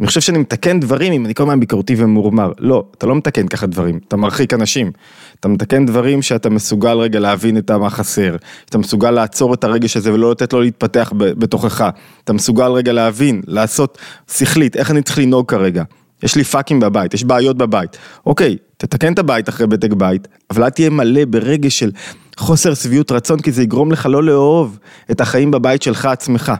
אני 0.00 0.06
חושב 0.06 0.20
שאני 0.20 0.38
מתקן 0.38 0.80
דברים 0.80 1.12
אם 1.12 1.26
אני 1.26 1.34
כל 1.34 1.42
הזמן 1.42 1.60
ביקורתי 1.60 1.94
וממורמר. 1.98 2.52
לא, 2.58 2.84
אתה 2.98 3.06
לא 3.06 3.14
מתקן 3.14 3.48
ככה 3.48 3.66
דברים, 3.66 4.00
אתה 4.08 4.16
מרחיק 4.16 4.54
אנשים. 4.54 4.92
אתה 5.40 5.48
מתקן 5.48 5.86
דברים 5.86 6.22
שאתה 6.22 6.50
מסוגל 6.50 6.96
רגע 6.98 7.20
להבין 7.20 7.58
את 7.58 7.70
מה 7.70 7.90
חסר, 7.90 8.36
אתה 8.64 8.78
מסוגל 8.78 9.10
לעצור 9.10 9.54
את 9.54 9.64
הרגש 9.64 9.96
הזה 9.96 10.12
ולא 10.12 10.30
לתת 10.30 10.52
לו 10.52 10.60
להתפתח 10.60 11.12
בתוכך. 11.16 11.90
אתה 12.24 12.32
מסוגל 12.32 12.70
רגע 12.70 12.92
להבין, 12.92 13.42
לעשות 13.46 13.98
שכלית, 14.32 14.76
איך 14.76 14.90
אני 14.90 15.02
צריך 15.02 15.18
לנהוג 15.18 15.50
כרגע. 15.50 15.82
יש 16.22 16.36
לי 16.36 16.44
פאקים 16.44 16.80
בבית, 16.80 17.14
יש 17.14 17.24
בעיות 17.24 17.56
בבית. 17.56 17.96
אוקיי, 18.26 18.56
תתקן 18.76 19.12
את 19.12 19.18
הבית 19.18 19.48
אחרי 19.48 19.66
בדק 19.66 19.92
בית, 19.92 20.28
אבל 20.50 20.64
אל 20.64 20.70
תהיה 20.70 20.90
מלא 20.90 21.24
ברגש 21.24 21.78
של 21.78 21.90
חוסר 22.36 22.74
שביעות 22.74 23.12
רצון, 23.12 23.40
כי 23.40 23.52
זה 23.52 23.62
יגרום 23.62 23.92
לך 23.92 24.06
לא 24.06 24.24
לאהוב 24.24 24.78
את 25.10 25.20
החיים 25.20 25.50
בבית 25.50 25.82
שלך 25.82 26.06
עצמך. 26.06 26.52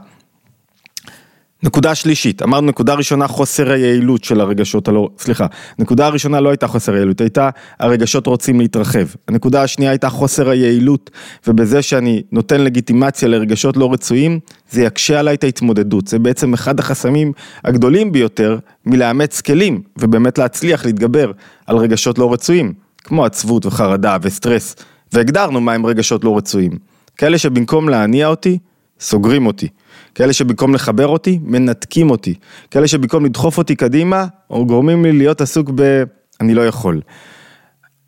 נקודה 1.63 1.95
שלישית, 1.95 2.41
אמרנו 2.41 2.67
נקודה 2.67 2.93
ראשונה 2.93 3.27
חוסר 3.27 3.71
היעילות 3.71 4.23
של 4.23 4.41
הרגשות 4.41 4.87
הלא, 4.87 5.09
סליחה, 5.17 5.45
נקודה 5.79 6.05
הראשונה 6.05 6.39
לא 6.39 6.49
הייתה 6.49 6.67
חוסר 6.67 6.93
היעילות, 6.93 7.21
הייתה 7.21 7.49
הרגשות 7.79 8.27
רוצים 8.27 8.59
להתרחב. 8.59 9.05
הנקודה 9.27 9.63
השנייה 9.63 9.91
הייתה 9.91 10.09
חוסר 10.09 10.49
היעילות, 10.49 11.09
ובזה 11.47 11.81
שאני 11.81 12.21
נותן 12.31 12.61
לגיטימציה 12.61 13.27
לרגשות 13.27 13.77
לא 13.77 13.93
רצויים, 13.93 14.39
זה 14.69 14.81
יקשה 14.83 15.19
עליי 15.19 15.35
את 15.35 15.43
ההתמודדות. 15.43 16.07
זה 16.07 16.19
בעצם 16.19 16.53
אחד 16.53 16.79
החסמים 16.79 17.33
הגדולים 17.63 18.11
ביותר 18.11 18.57
מלאמץ 18.85 19.41
כלים, 19.41 19.81
ובאמת 19.97 20.37
להצליח 20.37 20.85
להתגבר 20.85 21.31
על 21.65 21.77
רגשות 21.77 22.17
לא 22.17 22.33
רצויים, 22.33 22.73
כמו 23.03 23.25
עצבות 23.25 23.65
וחרדה 23.65 24.17
וסטרס, 24.21 24.75
והגדרנו 25.13 25.61
מהם 25.61 25.85
רגשות 25.85 26.23
לא 26.23 26.37
רצויים. 26.37 26.71
כאלה 27.17 27.37
שבמקום 27.37 27.89
להניע 27.89 28.27
אותי, 28.27 28.57
סוגרים 28.99 29.45
אותי. 29.45 29.67
כאלה 30.15 30.33
שבמקום 30.33 30.75
לחבר 30.75 31.07
אותי, 31.07 31.39
מנתקים 31.43 32.09
אותי. 32.09 32.33
כאלה 32.71 32.87
שבמקום 32.87 33.25
לדחוף 33.25 33.57
אותי 33.57 33.75
קדימה, 33.75 34.25
או 34.49 34.65
גורמים 34.65 35.05
לי 35.05 35.11
להיות 35.11 35.41
עסוק 35.41 35.69
ב... 35.75 36.03
אני 36.41 36.53
לא 36.53 36.67
יכול. 36.67 37.01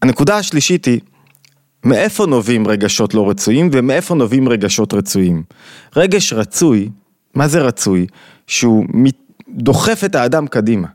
הנקודה 0.01 0.37
השלישית 0.37 0.85
היא, 0.85 0.99
מאיפה 1.85 2.25
נובעים 2.25 2.67
רגשות 2.67 3.13
לא 3.13 3.29
רצויים 3.29 3.69
ומאיפה 3.71 4.15
נובעים 4.15 4.49
רגשות 4.49 4.93
רצויים. 4.93 5.43
רגש 5.95 6.33
רצוי, 6.33 6.89
מה 7.35 7.47
זה 7.47 7.61
רצוי? 7.61 8.07
שהוא 8.47 8.85
דוחף 9.49 10.03
את 10.05 10.15
האדם 10.15 10.47
קדימה. 10.47 10.87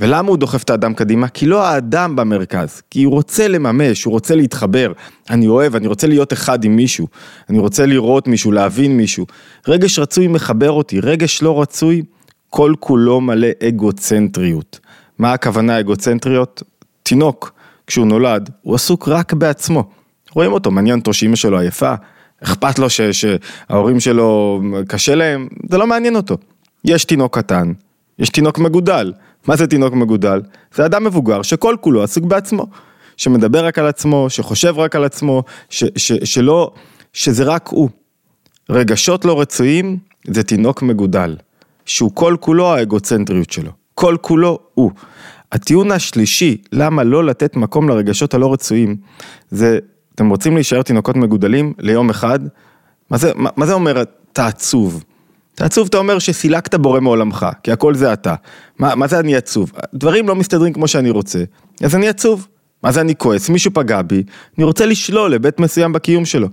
ולמה 0.00 0.28
הוא 0.28 0.36
דוחף 0.36 0.62
את 0.62 0.70
האדם 0.70 0.94
קדימה? 0.94 1.28
כי 1.28 1.46
לא 1.46 1.66
האדם 1.66 2.16
במרכז, 2.16 2.82
כי 2.90 3.02
הוא 3.02 3.12
רוצה 3.12 3.48
לממש, 3.48 4.04
הוא 4.04 4.12
רוצה 4.12 4.34
להתחבר. 4.34 4.92
אני 5.30 5.48
אוהב, 5.48 5.76
אני 5.76 5.86
רוצה 5.86 6.06
להיות 6.06 6.32
אחד 6.32 6.64
עם 6.64 6.76
מישהו, 6.76 7.06
אני 7.50 7.58
רוצה 7.58 7.86
לראות 7.86 8.28
מישהו, 8.28 8.52
להבין 8.52 8.96
מישהו. 8.96 9.26
רגש 9.68 9.98
רצוי 9.98 10.26
מחבר 10.26 10.70
אותי, 10.70 11.00
רגש 11.00 11.42
לא 11.42 11.62
רצוי, 11.62 12.02
כל 12.50 12.74
כולו 12.80 13.20
מלא 13.20 13.48
אגוצנטריות. 13.68 14.80
מה 15.18 15.32
הכוונה 15.32 15.80
אגוצנטריות? 15.80 16.62
תינוק, 17.02 17.52
כשהוא 17.86 18.06
נולד, 18.06 18.50
הוא 18.62 18.74
עסוק 18.74 19.08
רק 19.08 19.32
בעצמו. 19.32 19.84
רואים 20.32 20.52
אותו, 20.52 20.70
מעניין 20.70 20.98
אותו 20.98 21.12
שאימא 21.12 21.36
שלו 21.36 21.58
עייפה, 21.58 21.94
אכפת 22.44 22.78
לו 22.78 22.90
ש, 22.90 23.00
שההורים 23.00 24.00
שלו 24.00 24.60
קשה 24.88 25.14
להם, 25.14 25.48
זה 25.70 25.78
לא 25.78 25.86
מעניין 25.86 26.16
אותו. 26.16 26.36
יש 26.84 27.04
תינוק 27.04 27.38
קטן, 27.38 27.72
יש 28.18 28.28
תינוק 28.30 28.58
מגודל. 28.58 29.12
מה 29.46 29.56
זה 29.56 29.66
תינוק 29.66 29.94
מגודל? 29.94 30.40
זה 30.74 30.86
אדם 30.86 31.04
מבוגר 31.04 31.42
שכל 31.42 31.76
כולו 31.80 32.02
עסוק 32.02 32.24
בעצמו. 32.24 32.66
שמדבר 33.16 33.66
רק 33.66 33.78
על 33.78 33.86
עצמו, 33.86 34.30
שחושב 34.30 34.78
רק 34.78 34.96
על 34.96 35.04
עצמו, 35.04 35.42
ש, 35.70 35.84
ש, 35.96 36.12
שלא, 36.12 36.72
שזה 37.12 37.44
רק 37.44 37.68
הוא. 37.68 37.88
רגשות 38.70 39.24
לא 39.24 39.40
רצויים 39.40 39.98
זה 40.26 40.42
תינוק 40.42 40.82
מגודל, 40.82 41.36
שהוא 41.86 42.10
כל 42.14 42.36
כולו 42.40 42.74
האגוצנטריות 42.74 43.50
שלו, 43.50 43.70
כל 43.94 44.16
כולו 44.20 44.58
הוא. 44.74 44.90
הטיעון 45.52 45.90
השלישי, 45.90 46.56
למה 46.72 47.04
לא 47.04 47.24
לתת 47.24 47.56
מקום 47.56 47.88
לרגשות 47.88 48.34
הלא 48.34 48.52
רצויים, 48.52 48.96
זה, 49.50 49.78
אתם 50.14 50.28
רוצים 50.28 50.54
להישאר 50.54 50.82
תינוקות 50.82 51.16
מגודלים 51.16 51.72
ליום 51.78 52.10
אחד? 52.10 52.40
מה 53.10 53.16
זה, 53.16 53.32
מה, 53.34 53.50
מה 53.56 53.66
זה 53.66 53.72
אומר, 53.72 54.02
אתה 54.02 54.46
עצוב? 54.46 55.04
אתה 55.56 55.64
עצוב, 55.64 55.86
אתה 55.88 55.98
אומר 55.98 56.18
שסילקת 56.18 56.74
בורא 56.74 57.00
מעולמך, 57.00 57.46
כי 57.62 57.72
הכל 57.72 57.94
זה 57.94 58.12
אתה. 58.12 58.34
מה, 58.78 58.94
מה 58.94 59.06
זה 59.06 59.18
אני 59.18 59.36
עצוב? 59.36 59.72
דברים 59.94 60.28
לא 60.28 60.34
מסתדרים 60.34 60.72
כמו 60.72 60.88
שאני 60.88 61.10
רוצה, 61.10 61.44
אז 61.82 61.94
אני 61.94 62.08
עצוב. 62.08 62.46
מה 62.82 62.92
זה 62.92 63.00
אני 63.00 63.14
כועס? 63.16 63.48
מישהו 63.48 63.70
פגע 63.74 64.02
בי, 64.02 64.22
אני 64.58 64.64
רוצה 64.64 64.86
לשלול 64.86 65.32
היבט 65.32 65.60
מסוים 65.60 65.92
בקיום 65.92 66.24
שלו. 66.24 66.48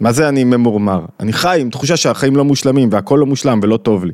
מה 0.00 0.12
זה 0.12 0.28
אני 0.28 0.44
ממורמר? 0.44 1.00
אני 1.20 1.32
חי 1.32 1.58
עם 1.60 1.70
תחושה 1.70 1.96
שהחיים 1.96 2.36
לא 2.36 2.44
מושלמים 2.44 2.88
והכל 2.92 3.16
לא 3.20 3.26
מושלם 3.26 3.60
ולא 3.62 3.76
טוב 3.76 4.04
לי. 4.04 4.12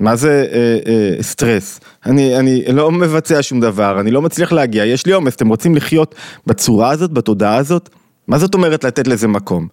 מה 0.00 0.16
זה 0.16 0.46
אה, 0.52 0.78
אה, 0.86 1.22
סטרס? 1.22 1.80
אני, 2.06 2.38
אני 2.38 2.64
לא 2.72 2.90
מבצע 2.90 3.42
שום 3.42 3.60
דבר, 3.60 4.00
אני 4.00 4.10
לא 4.10 4.22
מצליח 4.22 4.52
להגיע, 4.52 4.84
יש 4.84 5.06
לי 5.06 5.12
עומס, 5.12 5.34
אתם 5.36 5.48
רוצים 5.48 5.74
לחיות 5.76 6.14
בצורה 6.46 6.90
הזאת, 6.90 7.12
בתודעה 7.12 7.56
הזאת? 7.56 7.88
מה 8.28 8.38
זאת 8.38 8.54
אומרת 8.54 8.84
לתת 8.84 9.06
לזה 9.06 9.28
מקום? 9.28 9.68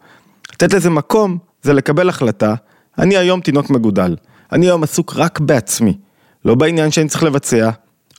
לתת 0.54 0.74
לזה 0.74 0.90
מקום 0.90 1.38
זה 1.62 1.74
לקבל 1.74 2.10
החלטה 2.10 2.56
אני 2.98 3.18
היום 3.18 3.42
תינוק 3.42 3.70
מגודל. 3.70 4.16
אני 4.52 4.66
היום 4.66 4.84
עסוק 4.84 5.14
רק 5.16 5.40
בעצמי. 5.40 5.98
לא 6.46 6.56
בעניין 6.56 6.92
שאני 6.92 7.10
צריך 7.10 7.24
לבצע, 7.24 7.70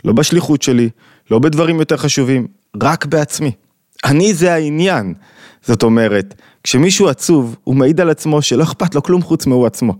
לא 0.05 0.13
בשליחות 0.13 0.63
שלי, 0.63 0.89
לא 1.31 1.39
בדברים 1.39 1.79
יותר 1.79 1.97
חשובים, 1.97 2.47
רק 2.83 3.07
בעצמי. 3.07 3.53
אני 4.05 4.35
זה 4.35 4.55
העניין. 4.55 5.15
זאת 5.63 5.83
אומרת, 5.83 6.35
כשמישהו 6.63 7.09
עצוב, 7.09 7.57
הוא 7.65 7.77
מעיד 7.77 8.01
על 8.01 8.11
עצמו 8.11 8.43
שלא 8.43 8.63
אכפת 8.63 8.95
לו 8.95 9.03
כלום 9.03 9.23
חוץ 9.23 9.47
מהוא 9.47 9.67
עצמו. 9.67 9.95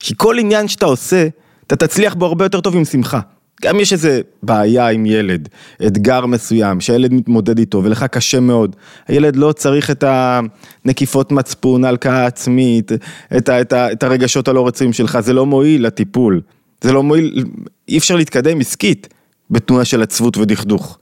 כי 0.00 0.14
כל 0.16 0.38
עניין 0.38 0.68
שאתה 0.68 0.86
עושה, 0.86 1.28
אתה 1.66 1.76
תצליח 1.76 2.14
בו 2.14 2.26
הרבה 2.26 2.44
יותר 2.44 2.60
טוב 2.60 2.76
עם 2.76 2.84
שמחה. 2.84 3.20
גם 3.62 3.80
יש 3.80 3.92
איזה 3.92 4.20
בעיה 4.42 4.88
עם 4.88 5.06
ילד, 5.06 5.48
אתגר 5.86 6.26
מסוים, 6.26 6.80
שהילד 6.80 7.12
מתמודד 7.12 7.58
איתו 7.58 7.84
ולך 7.84 8.02
קשה 8.02 8.40
מאוד. 8.40 8.76
הילד 9.08 9.36
לא 9.36 9.52
צריך 9.52 9.90
את 9.90 10.04
הנקיפות 10.06 11.32
מצפון, 11.32 11.84
הלקאה 11.84 12.26
עצמית, 12.26 12.92
את, 13.36 13.48
ה, 13.48 13.60
את, 13.60 13.72
ה, 13.72 13.92
את 13.92 14.02
הרגשות 14.02 14.48
הלא 14.48 14.66
רצויים 14.66 14.92
שלך, 14.92 15.20
זה 15.20 15.32
לא 15.32 15.46
מועיל 15.46 15.86
לטיפול. 15.86 16.40
זה 16.80 16.92
לא 16.92 17.02
מועיל, 17.02 17.44
אי 17.88 17.98
אפשר 17.98 18.16
להתקדם 18.16 18.60
עסקית 18.60 19.08
בתנועה 19.50 19.84
של 19.84 20.02
עצבות 20.02 20.36
ודכדוך. 20.36 20.98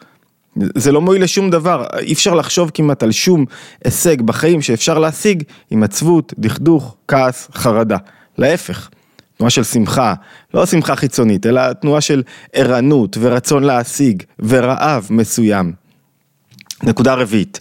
זה 0.57 0.93
לא 0.93 1.01
מועיל 1.01 1.23
לשום 1.23 1.51
דבר, 1.51 1.85
אי 1.99 2.13
אפשר 2.13 2.35
לחשוב 2.35 2.71
כמעט 2.75 3.03
על 3.03 3.13
שום 3.13 3.45
הישג 3.85 4.23
בחיים 4.23 4.63
שאפשר 4.63 4.99
להשיג 4.99 5.43
עם 5.71 5.83
עצבות, 5.83 6.35
דכדוך, 6.39 6.97
כעס, 7.09 7.49
חרדה. 7.55 7.97
להפך. 8.39 8.91
תנועה 9.37 9.51
של 9.51 9.65
שמחה, 9.65 10.15
לא 10.55 10.67
שמחה 10.67 10.97
חיצונית, 10.97 11.47
אלא 11.47 11.73
תנועה 11.73 12.01
של 12.01 12.23
ערנות 12.53 13.17
ורצון 13.21 13.63
להשיג 13.63 14.23
ורעב 14.39 15.07
מסוים. 15.11 15.73
נקודה 16.83 17.15
רביעית, 17.15 17.61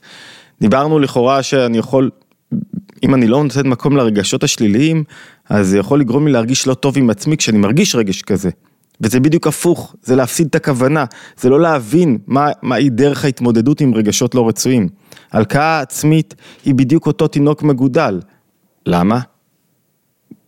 דיברנו 0.61 0.99
לכאורה 0.99 1.43
שאני 1.43 1.77
יכול, 1.77 2.09
אם 3.03 3.15
אני 3.15 3.27
לא 3.27 3.43
נותן 3.43 3.67
מקום 3.67 3.97
לרגשות 3.97 4.43
השליליים, 4.43 5.03
אז 5.49 5.67
זה 5.67 5.77
יכול 5.77 5.99
לגרום 5.99 6.27
לי 6.27 6.33
להרגיש 6.33 6.67
לא 6.67 6.73
טוב 6.73 6.97
עם 6.97 7.09
עצמי 7.09 7.37
כשאני 7.37 7.57
מרגיש 7.57 7.95
רגש 7.95 8.21
כזה. 8.21 8.49
וזה 9.01 9.19
בדיוק 9.19 9.47
הפוך, 9.47 9.95
זה 10.03 10.15
להפסיד 10.15 10.47
את 10.47 10.55
הכוונה, 10.55 11.05
זה 11.37 11.49
לא 11.49 11.59
להבין 11.59 12.17
מה, 12.27 12.49
מהי 12.61 12.89
דרך 12.89 13.25
ההתמודדות 13.25 13.81
עם 13.81 13.93
רגשות 13.93 14.35
לא 14.35 14.47
רצויים. 14.47 14.89
הלקאה 15.31 15.79
עצמית 15.79 16.35
היא 16.65 16.75
בדיוק 16.75 17.07
אותו 17.07 17.27
תינוק 17.27 17.63
מגודל. 17.63 18.19
למה? 18.85 19.19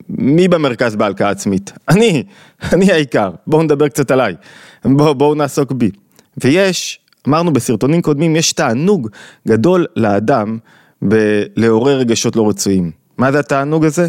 מי 0.10 0.48
במרכז 0.48 0.96
בהלקאה 0.96 1.30
עצמית? 1.30 1.72
אני, 1.90 2.24
אני 2.74 2.92
העיקר, 2.92 3.32
בואו 3.48 3.64
נדבר 3.64 3.88
קצת 3.88 4.12
עליי, 4.12 4.36
בואו 4.86 5.16
בוא 5.16 5.36
נעסוק 5.36 5.72
בי. 5.72 5.92
ויש, 6.44 7.00
אמרנו 7.28 7.54
בסרטונים 7.54 8.02
קודמים, 8.02 8.36
יש 8.36 8.54
תענוג 8.54 9.10
גדול 9.48 9.86
לאדם 9.96 10.58
בלעורר 11.02 11.98
רגשות 11.98 12.36
לא 12.36 12.50
רצויים. 12.50 12.92
מה 13.18 13.32
זה 13.32 13.40
התענוג 13.40 13.86
הזה? 13.86 14.08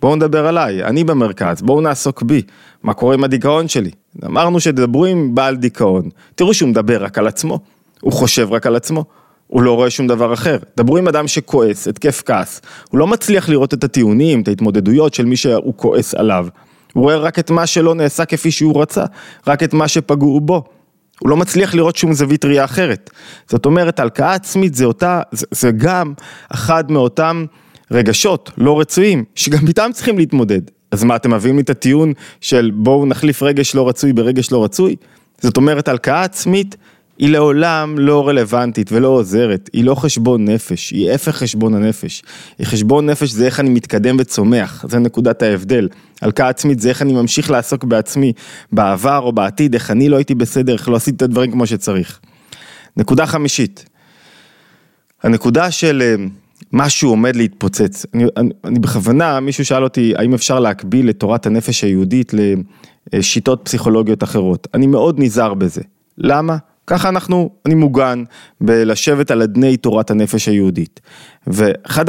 בואו 0.00 0.16
נדבר 0.16 0.46
עליי, 0.46 0.84
אני 0.84 1.04
במרכז, 1.04 1.62
בואו 1.62 1.80
נעסוק 1.80 2.22
בי, 2.22 2.42
מה 2.82 2.94
קורה 2.94 3.14
עם 3.14 3.24
הדיכאון 3.24 3.68
שלי. 3.68 3.90
אמרנו 4.24 4.60
שתדברו 4.60 5.04
עם 5.04 5.34
בעל 5.34 5.56
דיכאון, 5.56 6.08
תראו 6.34 6.54
שהוא 6.54 6.68
מדבר 6.68 7.04
רק 7.04 7.18
על 7.18 7.26
עצמו, 7.26 7.58
הוא 8.00 8.12
חושב 8.12 8.52
רק 8.52 8.66
על 8.66 8.76
עצמו. 8.76 9.04
הוא 9.50 9.62
לא 9.62 9.76
רואה 9.76 9.90
שום 9.90 10.06
דבר 10.06 10.34
אחר. 10.34 10.58
דברו 10.76 10.96
עם 10.96 11.08
אדם 11.08 11.28
שכועס, 11.28 11.88
התקף 11.88 12.22
כעס. 12.26 12.60
הוא 12.90 12.98
לא 12.98 13.06
מצליח 13.06 13.48
לראות 13.48 13.74
את 13.74 13.84
הטיעונים, 13.84 14.42
את 14.42 14.48
ההתמודדויות 14.48 15.14
של 15.14 15.24
מי 15.24 15.36
שהוא 15.36 15.74
כועס 15.76 16.14
עליו. 16.14 16.46
הוא 16.92 17.02
רואה 17.02 17.16
רק 17.16 17.38
את 17.38 17.50
מה 17.50 17.66
שלא 17.66 17.94
נעשה 17.94 18.24
כפי 18.24 18.50
שהוא 18.50 18.82
רצה, 18.82 19.04
רק 19.46 19.62
את 19.62 19.74
מה 19.74 19.88
שפגעו 19.88 20.40
בו. 20.40 20.64
הוא 21.20 21.30
לא 21.30 21.36
מצליח 21.36 21.74
לראות 21.74 21.96
שום 21.96 22.12
זווית 22.12 22.44
ראייה 22.44 22.64
אחרת. 22.64 23.10
זאת 23.48 23.66
אומרת, 23.66 24.00
הלקאה 24.00 24.34
עצמית 24.34 24.74
זה 24.74 24.84
אותה, 24.84 25.20
זה, 25.32 25.46
זה 25.50 25.70
גם 25.70 26.12
אחד 26.48 26.90
מאותם 26.90 27.44
רגשות 27.90 28.50
לא 28.58 28.80
רצויים, 28.80 29.24
שגם 29.34 29.68
איתם 29.68 29.90
צריכים 29.94 30.18
להתמודד. 30.18 30.60
אז 30.90 31.04
מה, 31.04 31.16
אתם 31.16 31.34
מביאים 31.34 31.56
לי 31.56 31.62
את 31.62 31.70
הטיעון 31.70 32.12
של 32.40 32.70
בואו 32.74 33.06
נחליף 33.06 33.42
רגש 33.42 33.74
לא 33.74 33.88
רצוי 33.88 34.12
ברגש 34.12 34.52
לא 34.52 34.64
רצוי? 34.64 34.96
זאת 35.40 35.56
אומרת, 35.56 35.88
הלקאה 35.88 36.22
עצמית 36.22 36.76
היא 37.20 37.28
לעולם 37.28 37.98
לא 37.98 38.28
רלוונטית 38.28 38.92
ולא 38.92 39.08
עוזרת, 39.08 39.70
היא 39.72 39.84
לא 39.84 39.94
חשבון 39.94 40.44
נפש, 40.44 40.90
היא 40.90 41.10
הפך 41.10 41.36
חשבון 41.36 41.74
הנפש. 41.74 42.22
חשבון 42.62 43.10
נפש 43.10 43.30
זה 43.30 43.46
איך 43.46 43.60
אני 43.60 43.70
מתקדם 43.70 44.16
וצומח, 44.18 44.84
זה 44.88 44.98
נקודת 44.98 45.42
ההבדל. 45.42 45.88
הלקאה 46.22 46.48
עצמית 46.48 46.80
זה 46.80 46.88
איך 46.88 47.02
אני 47.02 47.12
ממשיך 47.12 47.50
לעסוק 47.50 47.84
בעצמי, 47.84 48.32
בעבר 48.72 49.18
או 49.18 49.32
בעתיד, 49.32 49.74
איך 49.74 49.90
אני 49.90 50.08
לא 50.08 50.16
הייתי 50.16 50.34
בסדר, 50.34 50.72
איך 50.72 50.88
לא 50.88 50.96
עשיתי 50.96 51.16
את 51.16 51.22
הדברים 51.22 51.52
כמו 51.52 51.66
שצריך. 51.66 52.20
נקודה 52.96 53.26
חמישית, 53.26 53.84
הנקודה 55.22 55.70
של 55.70 56.02
אה, 56.02 56.24
משהו 56.72 57.10
עומד 57.10 57.36
להתפוצץ. 57.36 58.06
אני, 58.14 58.24
אני, 58.36 58.50
אני 58.64 58.78
בכוונה, 58.78 59.40
מישהו 59.40 59.64
שאל 59.64 59.84
אותי 59.84 60.12
האם 60.16 60.34
אפשר 60.34 60.60
להקביל 60.60 61.10
את 61.10 61.20
תורת 61.20 61.46
הנפש 61.46 61.84
היהודית 61.84 62.32
לשיטות 63.12 63.60
פסיכולוגיות 63.64 64.22
אחרות. 64.22 64.68
אני 64.74 64.86
מאוד 64.86 65.16
נזהר 65.18 65.54
בזה. 65.54 65.82
למה? 66.18 66.56
ככה 66.86 67.08
אנחנו, 67.08 67.50
אני 67.66 67.74
מוגן 67.74 68.24
בלשבת 68.60 69.30
על 69.30 69.42
אדני 69.42 69.76
תורת 69.76 70.10
הנפש 70.10 70.48
היהודית. 70.48 71.00
ואחד 71.46 72.04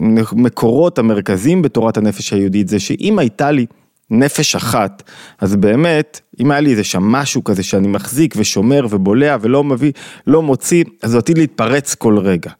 המקורות 0.00 0.98
המרכזיים 0.98 1.62
בתורת 1.62 1.96
הנפש 1.96 2.32
היהודית 2.32 2.68
זה 2.68 2.78
שאם 2.78 3.18
הייתה 3.18 3.50
לי 3.50 3.66
נפש 4.10 4.56
אחת, 4.56 5.02
אז 5.38 5.56
באמת, 5.56 6.20
אם 6.40 6.50
היה 6.50 6.60
לי 6.60 6.70
איזה 6.70 6.84
שם 6.84 7.02
משהו 7.02 7.44
כזה 7.44 7.62
שאני 7.62 7.88
מחזיק 7.88 8.34
ושומר 8.36 8.86
ובולע 8.90 9.36
ולא 9.40 9.64
מביא, 9.64 9.92
לא 10.26 10.42
מוציא, 10.42 10.84
אז 11.02 11.10
זה 11.10 11.18
עתיד 11.18 11.38
להתפרץ 11.38 11.94
כל 11.94 12.18
רגע. 12.18 12.50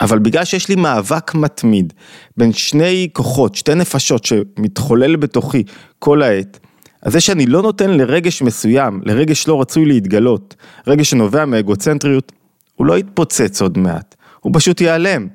אבל 0.00 0.18
בגלל 0.18 0.44
שיש 0.44 0.68
לי 0.68 0.74
מאבק 0.74 1.34
מתמיד 1.34 1.92
בין 2.36 2.52
שני 2.52 3.08
כוחות, 3.12 3.54
שתי 3.54 3.74
נפשות 3.74 4.24
שמתחולל 4.24 5.16
בתוכי 5.16 5.62
כל 5.98 6.22
העת, 6.22 6.58
אז 7.02 7.12
זה 7.12 7.20
שאני 7.20 7.46
לא 7.46 7.62
נותן 7.62 7.90
לרגש 7.90 8.42
מסוים, 8.42 9.00
לרגש 9.04 9.48
לא 9.48 9.60
רצוי 9.60 9.84
להתגלות, 9.84 10.54
רגש 10.86 11.10
שנובע 11.10 11.44
מאגוצנטריות, 11.44 12.32
הוא 12.74 12.86
לא 12.86 12.98
יתפוצץ 12.98 13.62
עוד 13.62 13.78
מעט, 13.78 14.14
הוא 14.40 14.52
פשוט 14.54 14.80
ייעלם. 14.80 15.26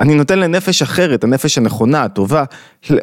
אני 0.00 0.14
נותן 0.14 0.38
לנפש 0.38 0.82
אחרת, 0.82 1.24
הנפש 1.24 1.58
הנכונה, 1.58 2.02
הטובה, 2.02 2.44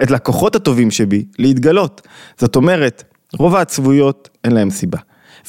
את 0.03 0.11
לקוחות 0.11 0.55
הטובים 0.55 0.91
שבי, 0.91 1.25
להתגלות. 1.39 2.01
זאת 2.37 2.55
אומרת, 2.55 3.03
רוב 3.33 3.55
העצבויות 3.55 4.29
אין 4.43 4.51
להם 4.51 4.69
סיבה. 4.69 4.97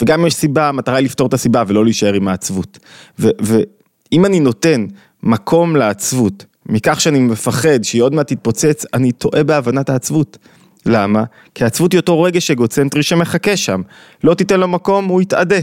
וגם 0.00 0.20
אם 0.20 0.26
יש 0.26 0.34
סיבה, 0.34 0.68
המטרה 0.68 0.96
היא 0.96 1.04
לפתור 1.04 1.26
את 1.26 1.34
הסיבה 1.34 1.62
ולא 1.66 1.84
להישאר 1.84 2.14
עם 2.14 2.28
העצבות. 2.28 2.78
ואם 3.18 4.26
אני 4.26 4.40
נותן 4.40 4.86
מקום 5.22 5.76
לעצבות, 5.76 6.44
מכך 6.66 7.00
שאני 7.00 7.18
מפחד 7.18 7.82
שהיא 7.82 8.02
עוד 8.02 8.14
מעט 8.14 8.32
תתפוצץ, 8.32 8.84
אני 8.94 9.12
טועה 9.12 9.44
בהבנת 9.44 9.90
העצבות. 9.90 10.38
למה? 10.86 11.24
כי 11.54 11.64
העצבות 11.64 11.92
היא 11.92 12.00
אותו 12.00 12.22
רגש 12.22 12.50
אגוצנטרי 12.50 13.02
שמחכה 13.02 13.56
שם. 13.56 13.82
לא 14.24 14.34
תיתן 14.34 14.60
לו 14.60 14.68
מקום, 14.68 15.04
הוא 15.04 15.22
יתאדה. 15.22 15.56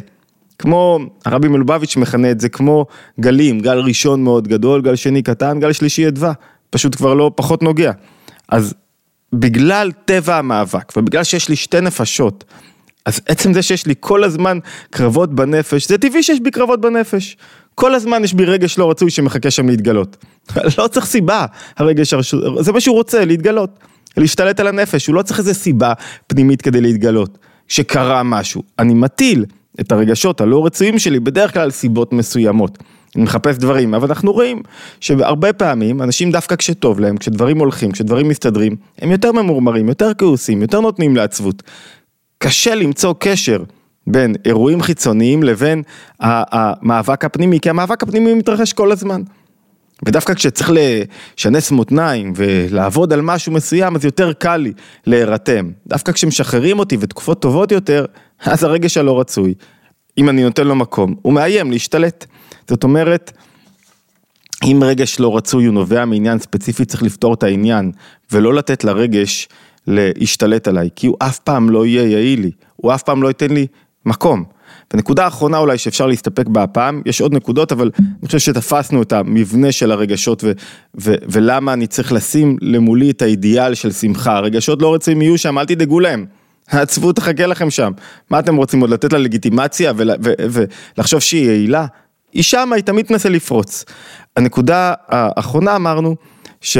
כמו, 0.60 1.00
הרבי 1.26 1.48
מלובביץ' 1.48 1.98
מכנה 1.98 2.32
את 2.32 2.40
זה 2.40 2.50
כמו 2.50 2.86
גלים, 3.20 3.60
גל 3.60 3.80
ראשון 3.80 4.24
מאוד 4.24 4.48
גדול, 4.48 4.82
גל 4.82 4.96
שני 4.96 5.22
קטן, 5.22 5.60
גל 5.60 5.74
שלישי 5.74 6.08
אדווה. 6.08 6.34
פשוט 6.70 6.96
כבר 6.96 7.14
לא, 7.14 7.32
פחות 7.36 7.64
נוגע. 7.64 7.92
אז 8.50 8.74
בגלל 9.34 9.92
טבע 10.06 10.38
המאבק, 10.38 10.98
ובגלל 10.98 11.24
שיש 11.24 11.50
לי 11.50 11.56
שתי 11.56 11.82
נפשות, 11.82 12.44
אז 13.06 13.22
עצם 13.26 13.54
זה 13.54 13.62
שיש 13.62 13.86
לי 13.86 13.94
כל 14.00 14.24
הזמן 14.24 14.60
קרבות 14.90 15.36
בנפש, 15.36 15.88
זה 15.88 15.98
טבעי 15.98 16.24
שיש 16.24 16.40
בי 16.40 16.52
קרבות 16.52 16.82
בנפש. 16.82 17.38
כל 17.76 17.96
הזמן 17.96 18.24
יש 18.24 18.34
בי 18.34 18.46
רגש 18.46 18.78
לא 18.78 18.92
רצוי 18.92 19.10
שמחכה 19.10 19.52
שם 19.52 19.70
להתגלות. 19.70 20.26
לא 20.78 20.88
צריך 20.88 21.06
סיבה, 21.06 21.46
הרגש 21.78 22.14
הרשו... 22.14 22.64
זה 22.64 22.72
מה 22.72 22.80
שהוא 22.80 22.96
רוצה, 22.96 23.26
להתגלות. 23.26 23.80
להשתלט 24.20 24.60
על 24.60 24.68
הנפש, 24.68 25.08
הוא 25.08 25.16
לא 25.16 25.22
צריך 25.22 25.40
איזה 25.40 25.54
סיבה 25.54 25.94
פנימית 26.28 26.62
כדי 26.62 26.82
להתגלות. 26.82 27.38
שקרה 27.70 28.24
משהו. 28.24 28.64
אני 28.80 28.94
מטיל 28.94 29.46
את 29.80 29.92
הרגשות 29.92 30.42
הלא 30.42 30.66
רצויים 30.66 31.00
שלי 31.00 31.20
בדרך 31.20 31.54
כלל 31.54 31.72
סיבות 31.72 32.14
מסוימות. 32.14 32.78
אני 33.16 33.24
מחפש 33.24 33.58
דברים, 33.58 33.94
אבל 33.94 34.08
אנחנו 34.08 34.32
רואים 34.32 34.62
שהרבה 35.00 35.54
פעמים 35.54 36.02
אנשים 36.02 36.32
דווקא 36.32 36.56
כשטוב 36.56 37.00
להם, 37.00 37.18
כשדברים 37.18 37.60
הולכים, 37.60 37.92
כשדברים 37.92 38.28
מסתדרים, 38.28 38.76
הם 39.00 39.12
יותר 39.12 39.32
ממורמרים, 39.32 39.90
יותר 39.90 40.12
כעוסים, 40.18 40.62
יותר 40.62 40.80
נותנים 40.80 41.16
לעצבות. 41.16 41.64
קשה 42.38 42.76
למצוא 42.76 43.14
קשר 43.20 43.64
בין 44.08 44.36
אירועים 44.46 44.82
חיצוניים 44.82 45.44
לבין 45.44 45.84
המאבק 46.20 47.26
הפנימי, 47.26 47.60
כי 47.60 47.70
המאבק 47.70 48.04
הפנימי 48.04 48.34
מתרחש 48.34 48.74
כל 48.74 48.92
הזמן. 48.92 49.22
ודווקא 50.06 50.34
כשצריך 50.34 50.72
לשנס 50.74 51.72
מותניים 51.72 52.34
ולעבוד 52.36 53.14
על 53.14 53.22
משהו 53.22 53.52
מסוים, 53.52 53.96
אז 53.96 54.06
יותר 54.06 54.34
קל 54.34 54.58
לי 54.58 54.74
להירתם. 55.06 55.72
דווקא 55.88 56.12
כשמשחררים 56.12 56.80
אותי 56.80 56.98
ותקופות 57.00 57.42
טובות 57.42 57.72
יותר, 57.72 58.06
אז 58.46 58.64
הרגש 58.64 58.98
הלא 58.98 59.20
רצוי, 59.20 59.54
אם 60.18 60.30
אני 60.30 60.44
נותן 60.44 60.68
לו 60.68 60.76
מקום, 60.76 61.16
הוא 61.22 61.34
מאיים 61.34 61.72
להשתלט. 61.72 62.26
זאת 62.68 62.84
אומרת, 62.84 63.32
אם 64.64 64.80
רגש 64.86 65.20
לא 65.20 65.38
רצוי 65.38 65.66
הוא 65.66 65.74
נובע 65.74 66.06
מעניין 66.06 66.40
ספציפי, 66.40 66.86
צריך 66.86 67.04
לפתור 67.04 67.34
את 67.34 67.44
העניין, 67.44 67.92
ולא 68.32 68.54
לתת 68.54 68.84
לרגש 68.84 69.48
להשתלט 69.88 70.68
עליי, 70.68 70.90
כי 70.96 71.08
הוא 71.08 71.18
אף 71.20 71.40
פעם 71.40 71.70
לא 71.70 71.86
יהיה 71.86 72.10
יעיל 72.10 72.42
לי, 72.42 72.52
הוא 72.76 72.94
אף 72.94 73.04
פעם 73.04 73.24
לא 73.24 73.28
ייתן 73.28 73.52
לי 73.52 73.68
מקום. 74.06 74.44
ונקודה 74.94 75.28
אחרונה 75.28 75.58
אולי 75.58 75.78
שאפשר 75.78 76.08
להסתפק 76.08 76.48
בה 76.48 76.64
הפעם, 76.64 77.02
יש 77.06 77.22
עוד 77.22 77.34
נקודות, 77.34 77.72
אבל 77.72 77.92
אני 78.00 78.26
חושב 78.26 78.40
שתפסנו 78.40 79.02
את 79.02 79.14
המבנה 79.14 79.72
של 79.72 79.92
הרגשות 79.92 80.44
ו- 80.44 80.52
ו- 81.02 81.16
ולמה 81.28 81.74
אני 81.74 81.88
צריך 81.88 82.14
לשים 82.14 82.58
למולי 82.62 83.12
את 83.12 83.22
האידיאל 83.22 83.74
של 83.74 83.92
שמחה. 83.92 84.38
הרגשות 84.38 84.82
לא 84.82 84.94
רצויים 84.94 85.22
יהיו 85.22 85.38
שם, 85.38 85.58
אל 85.58 85.66
תדאגו 85.66 86.00
להם. 86.00 86.26
העצבות 86.70 87.16
תחכה 87.16 87.46
לכם 87.46 87.70
שם. 87.70 87.92
מה 88.30 88.40
אתם 88.40 88.56
רוצים 88.56 88.82
עוד 88.82 88.90
לתת 88.90 89.14
לה 89.14 89.20
לגיטימציה 89.20 89.94
ולחשוב 89.98 91.20
שהיא 91.20 91.46
יעילה? 91.46 91.86
היא 92.34 92.44
שמה, 92.44 92.76
היא 92.76 92.84
תמיד 92.84 93.06
תנסה 93.06 93.30
לפרוץ. 93.30 93.86
הנקודה 94.36 94.94
האחרונה 95.08 95.76
אמרנו, 95.76 96.16
ש... 96.62 96.78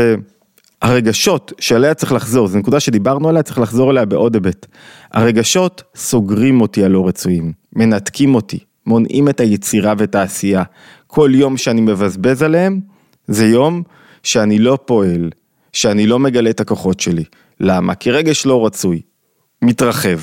הרגשות 0.82 1.54
שעליה 1.60 1.94
צריך 1.94 2.12
לחזור, 2.12 2.48
זו 2.48 2.58
נקודה 2.58 2.80
שדיברנו 2.80 3.30
עליה, 3.30 3.44
צריך 3.44 3.60
לחזור 3.60 3.92
אליה 3.92 4.06
בעוד 4.06 4.36
היבט. 4.36 4.66
הרגשות 5.12 5.84
סוגרים 5.96 6.62
אותי 6.62 6.84
הלא 6.84 7.08
רצויים, 7.08 7.52
מנתקים 7.76 8.36
אותי, 8.36 8.60
מונעים 8.86 9.30
את 9.30 9.40
היצירה 9.40 9.94
ואת 9.98 10.16
העשייה. 10.16 10.64
כל 11.08 11.32
יום 11.34 11.58
שאני 11.58 11.82
מבזבז 11.82 12.44
עליהם, 12.44 12.80
זה 13.28 13.46
יום 13.46 13.84
שאני 14.24 14.60
לא 14.60 14.78
פועל, 14.86 15.30
שאני 15.74 16.08
לא 16.08 16.20
מגלה 16.20 16.50
את 16.50 16.60
הכוחות 16.60 17.00
שלי. 17.00 17.24
למה? 17.60 17.96
כי 17.96 18.12
רגש 18.12 18.46
לא 18.46 18.66
רצוי, 18.66 19.02
מתרחב, 19.62 20.20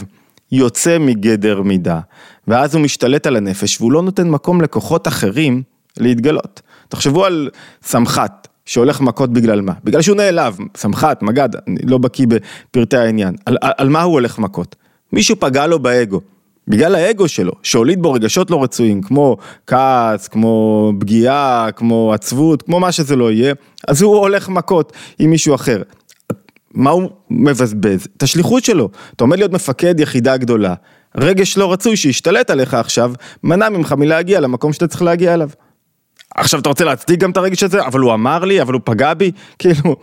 יוצא 0.53 0.99
מגדר 0.99 1.63
מידה, 1.63 2.01
ואז 2.49 2.75
הוא 2.75 2.83
משתלט 2.83 3.27
על 3.27 3.37
הנפש 3.37 3.81
והוא 3.81 3.93
לא 3.93 4.03
נותן 4.03 4.31
מקום 4.31 4.61
לכוחות 4.61 5.09
אחרים 5.09 5.63
להתגלות. 5.97 6.63
תחשבו 6.89 7.25
על 7.25 7.51
סמח"ט, 7.83 8.49
שהולך 8.67 9.01
מכות 9.01 9.33
בגלל 9.33 9.61
מה? 9.61 9.73
בגלל 9.85 10.03
שהוא 10.03 10.17
נעלב, 10.17 10.59
סמח"ט, 10.77 11.23
מג"ד, 11.23 11.49
אני 11.69 11.77
לא 11.85 11.99
בקיא 11.99 12.27
בפרטי 12.27 12.97
העניין. 12.97 13.37
על, 13.47 13.57
על, 13.61 13.73
על 13.77 13.89
מה 13.89 14.03
הוא 14.03 14.13
הולך 14.13 14.39
מכות? 14.39 14.77
מישהו 15.13 15.37
פגע 15.41 15.67
לו 15.67 15.79
באגו. 15.79 16.21
בגלל 16.69 16.95
האגו 16.95 17.29
שלו, 17.29 17.53
שהוליד 17.63 18.03
בו 18.03 18.13
רגשות 18.13 18.51
לא 18.51 18.63
רצויים, 18.63 19.03
כמו 19.03 19.37
כעס, 19.67 20.29
כמו 20.29 20.93
פגיעה, 21.01 21.69
כמו 21.77 22.13
עצבות, 22.13 22.63
כמו 22.63 22.81
מה 22.81 22.93
שזה 22.93 23.17
לא 23.17 23.33
יהיה, 23.33 23.55
אז 23.89 24.03
הוא 24.03 24.17
הולך 24.17 24.49
מכות 24.49 24.93
עם 25.19 25.31
מישהו 25.31 25.55
אחר. 25.55 25.83
מה 26.75 26.91
הוא 26.91 27.11
מבזבז? 27.31 28.09
את 28.17 28.23
השליחות 28.23 28.65
שלו. 28.65 28.89
אתה 29.17 29.25
עומד 29.25 29.39
להיות 29.39 29.53
מפקד 29.53 30.01
יחידה 30.01 30.37
גדולה, 30.37 30.75
רגש 31.17 31.59
לא 31.59 31.73
רצוי 31.73 31.97
שישתלט 31.97 32.51
עליך 32.51 32.75
עכשיו, 32.75 33.13
מנע 33.43 33.69
ממך 33.69 33.93
מלהגיע 33.93 34.41
למקום 34.41 34.73
שאתה 34.73 34.87
צריך 34.87 35.03
להגיע 35.03 35.35
אליו. 35.35 35.51
עכשיו 36.35 36.61
אתה 36.61 36.69
רוצה 36.69 36.85
להצדיק 36.85 37.21
גם 37.21 37.31
את 37.31 37.37
הרגש 37.37 37.63
הזה, 37.63 37.87
אבל 37.87 38.01
הוא 38.01 38.15
אמר 38.15 38.45
לי, 38.45 38.63
אבל 38.63 38.73
הוא 38.73 38.81
פגע 38.85 39.15
בי, 39.15 39.31
כאילו, 39.59 39.97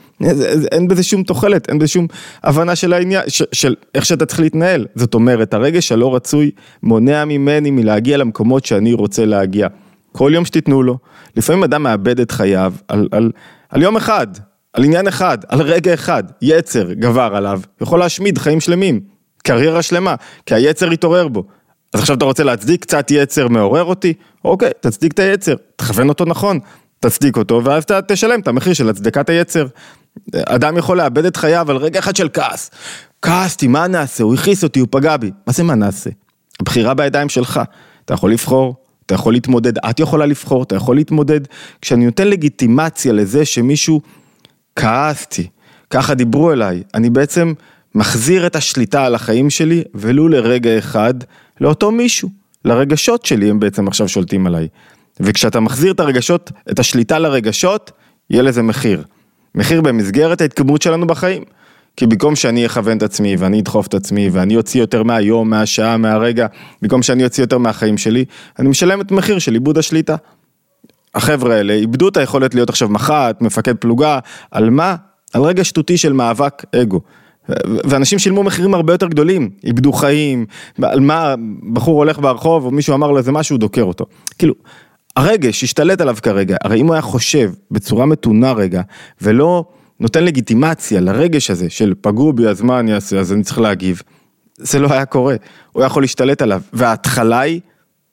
אין 0.72 0.88
בזה 0.88 1.04
שום 1.04 1.24
תוחלת, 1.24 1.70
אין 1.70 1.80
בזה 1.80 1.88
שום 1.88 2.08
הבנה 2.44 2.76
של 2.76 2.94
העניין, 2.94 3.24
של, 3.28 3.46
של 3.52 3.76
איך 3.96 4.06
שאתה 4.06 4.26
צריך 4.26 4.40
להתנהל. 4.40 4.86
זאת 4.96 5.14
אומרת, 5.14 5.54
הרגש 5.54 5.92
הלא 5.92 6.16
רצוי 6.16 6.52
מונע 6.84 7.26
ממני 7.26 7.72
מלהגיע 7.72 8.18
למקומות 8.18 8.66
שאני 8.66 8.94
רוצה 8.94 9.26
להגיע. 9.26 9.68
כל 10.12 10.32
יום 10.34 10.46
שתיתנו 10.46 10.84
לו, 10.84 10.98
לפעמים 11.36 11.64
אדם 11.64 11.84
מאבד 11.84 12.20
את 12.20 12.32
חייו 12.32 12.74
על, 12.88 13.08
על, 13.12 13.32
על 13.70 13.82
יום 13.82 13.98
אחד, 13.98 14.28
על 14.74 14.84
עניין 14.84 15.08
אחד, 15.08 15.38
על 15.48 15.62
רגע 15.62 15.94
אחד, 15.94 16.24
יצר 16.42 16.94
גבר 16.94 17.32
עליו, 17.36 17.62
יכול 17.82 18.00
להשמיד 18.00 18.38
חיים 18.38 18.60
שלמים, 18.60 19.00
קריירה 19.44 19.82
שלמה, 19.82 20.16
כי 20.46 20.56
היצר 20.56 20.92
התעורר 20.92 21.28
בו. 21.28 21.44
אז 21.94 22.00
עכשיו 22.00 22.16
אתה 22.16 22.26
רוצה 22.26 22.44
להצדיק 22.44 22.82
קצת 22.82 23.12
יצר 23.12 23.48
מעורר 23.48 23.84
אותי? 23.84 24.14
אוקיי, 24.46 24.72
תצדיק 24.80 25.14
את 25.14 25.20
היצר, 25.20 25.56
תכוון 25.76 26.10
אותו 26.10 26.26
נכון, 26.26 26.60
תצדיק 27.00 27.38
אותו, 27.38 27.62
ואז 27.64 27.84
אתה 27.84 28.02
תשלם 28.02 28.40
את 28.40 28.48
המחיר 28.48 28.74
של 28.74 28.90
הצדקת 28.90 29.30
היצר. 29.30 29.68
אדם 30.36 30.78
יכול 30.78 30.98
לאבד 30.98 31.26
את 31.26 31.38
חייו 31.38 31.72
על 31.72 31.78
רגע 31.78 32.00
אחד 32.00 32.16
של 32.16 32.30
כעס. 32.34 32.72
כעסתי, 33.22 33.68
מה 33.68 33.88
נעשה? 33.88 34.24
הוא 34.24 34.34
הכעיס 34.34 34.64
אותי, 34.64 34.80
הוא 34.80 34.88
פגע 34.92 35.18
בי. 35.18 35.32
מה 35.48 35.54
זה 35.54 35.64
מה 35.64 35.76
נעשה? 35.76 36.10
הבחירה 36.60 36.94
בידיים 36.94 37.30
שלך. 37.30 37.62
אתה 38.06 38.14
יכול 38.14 38.32
לבחור, 38.32 38.76
אתה 39.06 39.16
יכול 39.16 39.34
להתמודד, 39.34 39.78
את 39.78 40.00
יכולה 40.00 40.26
לבחור, 40.26 40.64
אתה 40.64 40.76
יכול 40.76 40.96
להתמודד. 40.96 41.42
כשאני 41.82 42.06
נותן 42.06 42.28
לגיטימציה 42.28 43.14
לזה 43.14 43.46
שמישהו 43.46 44.02
כעסתי, 44.76 45.48
ככה 45.90 46.14
דיברו 46.14 46.52
אליי, 46.52 46.84
אני 46.94 47.10
בעצם 47.10 47.54
מחזיר 47.96 48.48
את 48.48 48.56
השליטה 48.56 49.06
על 49.06 49.16
החיים 49.16 49.50
שלי, 49.50 49.84
ולו 49.96 50.28
לרגע 50.28 50.78
אחד, 50.78 51.14
לאותו 51.62 51.92
מישהו. 51.92 52.30
לרגשות 52.66 53.26
שלי 53.26 53.50
הם 53.50 53.60
בעצם 53.60 53.88
עכשיו 53.88 54.08
שולטים 54.08 54.48
עליי. 54.48 54.68
וכשאתה 55.20 55.60
מחזיר 55.60 55.92
את 55.92 56.00
הרגשות, 56.00 56.52
את 56.72 56.80
השליטה 56.80 57.20
לרגשות, 57.20 57.92
יהיה 58.30 58.44
לזה 58.44 58.62
מחיר. 58.62 59.04
מחיר 59.56 59.82
במסגרת 59.82 60.42
ההתקדמות 60.42 60.82
שלנו 60.82 61.08
בחיים. 61.08 61.44
כי 61.98 62.08
במקום 62.08 62.36
שאני 62.36 62.66
אכוון 62.66 62.98
את 62.98 63.04
עצמי 63.04 63.36
ואני 63.36 63.60
אדחוף 63.60 63.88
את 63.88 63.94
עצמי 63.94 64.30
ואני 64.30 64.58
אוציא 64.58 64.82
יותר 64.82 65.04
מהיום, 65.04 65.50
מהשעה, 65.50 65.98
מהרגע, 65.98 66.48
במקום 66.82 67.04
שאני 67.04 67.24
אוציא 67.24 67.44
יותר 67.44 67.58
מהחיים 67.58 67.98
שלי, 67.98 68.26
אני 68.60 68.70
משלם 68.70 69.02
את 69.02 69.12
מחיר 69.12 69.40
של 69.40 69.54
איבוד 69.54 69.78
השליטה. 69.78 70.16
החבר'ה 71.16 71.56
האלה 71.56 71.74
איבדו 71.74 72.08
את 72.08 72.18
היכולת 72.18 72.56
להיות 72.56 72.70
עכשיו 72.70 72.90
מח"ט, 72.90 73.42
מפקד 73.42 73.78
פלוגה, 73.78 74.20
על 74.52 74.70
מה? 74.70 74.96
על 75.34 75.42
רגע 75.42 75.64
שטותי 75.64 75.98
של 75.98 76.14
מאבק 76.14 76.64
אגו. 76.76 77.02
ואנשים 77.84 78.20
שילמו 78.20 78.44
מחירים 78.44 78.74
הרבה 78.74 78.94
יותר 78.94 79.08
גדולים, 79.08 79.50
איבדו 79.64 79.94
חיים, 79.94 80.46
על 80.82 81.00
מה 81.00 81.36
בחור 81.74 81.98
הולך 81.98 82.20
ברחוב 82.20 82.66
או 82.66 82.72
מישהו 82.72 82.94
אמר 82.94 83.12
לו 83.12 83.18
איזה 83.18 83.32
משהו, 83.32 83.58
דוקר 83.58 83.84
אותו. 83.84 84.06
כאילו, 84.38 84.54
הרגש 85.16 85.64
השתלט 85.64 86.02
עליו 86.02 86.18
כרגע, 86.22 86.58
הרי 86.64 86.82
אם 86.82 86.88
הוא 86.88 86.94
היה 86.94 87.02
חושב 87.02 87.52
בצורה 87.72 88.06
מתונה 88.06 88.52
רגע, 88.52 88.82
ולא 89.22 89.66
נותן 90.00 90.24
לגיטימציה 90.24 91.02
לרגש 91.02 91.52
הזה 91.52 91.70
של 91.70 91.94
פגעו 92.02 92.34
בי 92.34 92.48
אז 92.48 92.62
מה 92.62 92.80
אני 92.80 92.94
אעשה, 92.94 93.20
אז 93.20 93.34
אני 93.34 93.44
צריך 93.44 93.60
להגיב, 93.60 94.02
זה 94.58 94.80
לא 94.80 94.88
היה 94.92 95.06
קורה, 95.06 95.36
הוא 95.72 95.82
היה 95.82 95.88
יכול 95.88 96.04
להשתלט 96.04 96.42
עליו, 96.42 96.62
וההתחלה 96.74 97.40
היא 97.40 97.62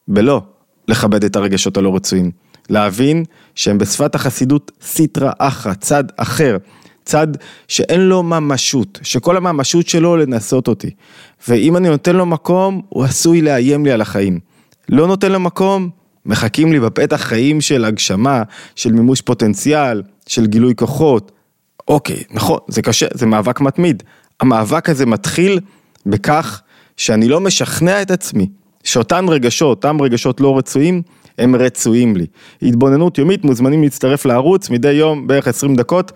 בלא 0.08 0.42
לכבד 0.88 1.24
את 1.24 1.36
הרגשות 1.36 1.76
הלא 1.76 1.94
רצויים, 1.96 2.30
להבין 2.70 3.24
שהם 3.54 3.78
בשפת 3.78 4.14
החסידות 4.14 4.70
סיטרא 4.82 5.32
אחרא, 5.38 5.74
צד 5.74 6.04
אחר. 6.16 6.56
צד 7.04 7.26
שאין 7.68 8.00
לו 8.00 8.22
ממשות, 8.22 8.98
שכל 9.02 9.36
הממשות 9.36 9.88
שלו 9.88 10.16
לנסות 10.16 10.68
אותי. 10.68 10.90
ואם 11.48 11.76
אני 11.76 11.88
נותן 11.88 12.16
לו 12.16 12.26
מקום, 12.26 12.82
הוא 12.88 13.04
עשוי 13.04 13.42
לאיים 13.42 13.84
לי 13.84 13.92
על 13.92 14.00
החיים. 14.00 14.40
לא 14.88 15.06
נותן 15.06 15.32
לו 15.32 15.40
מקום, 15.40 15.90
מחכים 16.26 16.72
לי 16.72 16.80
בפתח 16.80 17.16
חיים 17.16 17.60
של 17.60 17.84
הגשמה, 17.84 18.42
של 18.76 18.92
מימוש 18.92 19.20
פוטנציאל, 19.20 20.02
של 20.26 20.46
גילוי 20.46 20.74
כוחות. 20.76 21.32
אוקיי, 21.88 22.22
נכון, 22.30 22.58
זה 22.68 22.82
קשה, 22.82 23.06
זה 23.14 23.26
מאבק 23.26 23.60
מתמיד. 23.60 24.02
המאבק 24.40 24.88
הזה 24.88 25.06
מתחיל 25.06 25.60
בכך 26.06 26.62
שאני 26.96 27.28
לא 27.28 27.40
משכנע 27.40 28.02
את 28.02 28.10
עצמי 28.10 28.46
שאותן 28.84 29.28
רגשות, 29.28 29.76
אותם 29.76 30.02
רגשות 30.02 30.40
לא 30.40 30.58
רצויים, 30.58 31.02
הם 31.38 31.56
רצויים 31.56 32.16
לי. 32.16 32.26
התבוננות 32.62 33.18
יומית, 33.18 33.44
מוזמנים 33.44 33.82
להצטרף 33.82 34.26
לערוץ 34.26 34.70
מדי 34.70 34.92
יום 34.92 35.26
בערך 35.26 35.48
20 35.48 35.76
דקות. 35.76 36.12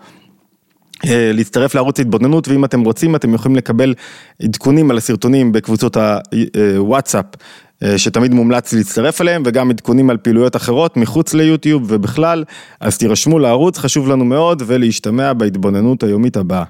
אה, 1.05 1.31
להצטרף 1.33 1.75
לערוץ 1.75 1.99
התבוננות 1.99 2.47
ואם 2.47 2.65
אתם 2.65 2.81
רוצים 2.81 3.15
אתם 3.15 3.33
יכולים 3.33 3.55
לקבל 3.55 3.93
עדכונים 4.43 4.91
על 4.91 4.97
הסרטונים 4.97 5.51
בקבוצות 5.51 5.97
הוואטסאפ 6.77 7.25
אה, 7.83 7.97
שתמיד 7.97 8.33
מומלץ 8.33 8.73
להצטרף 8.73 9.21
אליהם 9.21 9.43
וגם 9.45 9.69
עדכונים 9.69 10.09
על 10.09 10.17
פעילויות 10.17 10.55
אחרות 10.55 10.97
מחוץ 10.97 11.33
ליוטיוב 11.33 11.83
ובכלל 11.87 12.43
אז 12.79 12.97
תירשמו 12.97 13.39
לערוץ 13.39 13.77
חשוב 13.77 14.09
לנו 14.09 14.25
מאוד 14.25 14.63
ולהשתמע 14.65 15.33
בהתבוננות 15.33 16.03
היומית 16.03 16.37
הבאה. 16.37 16.63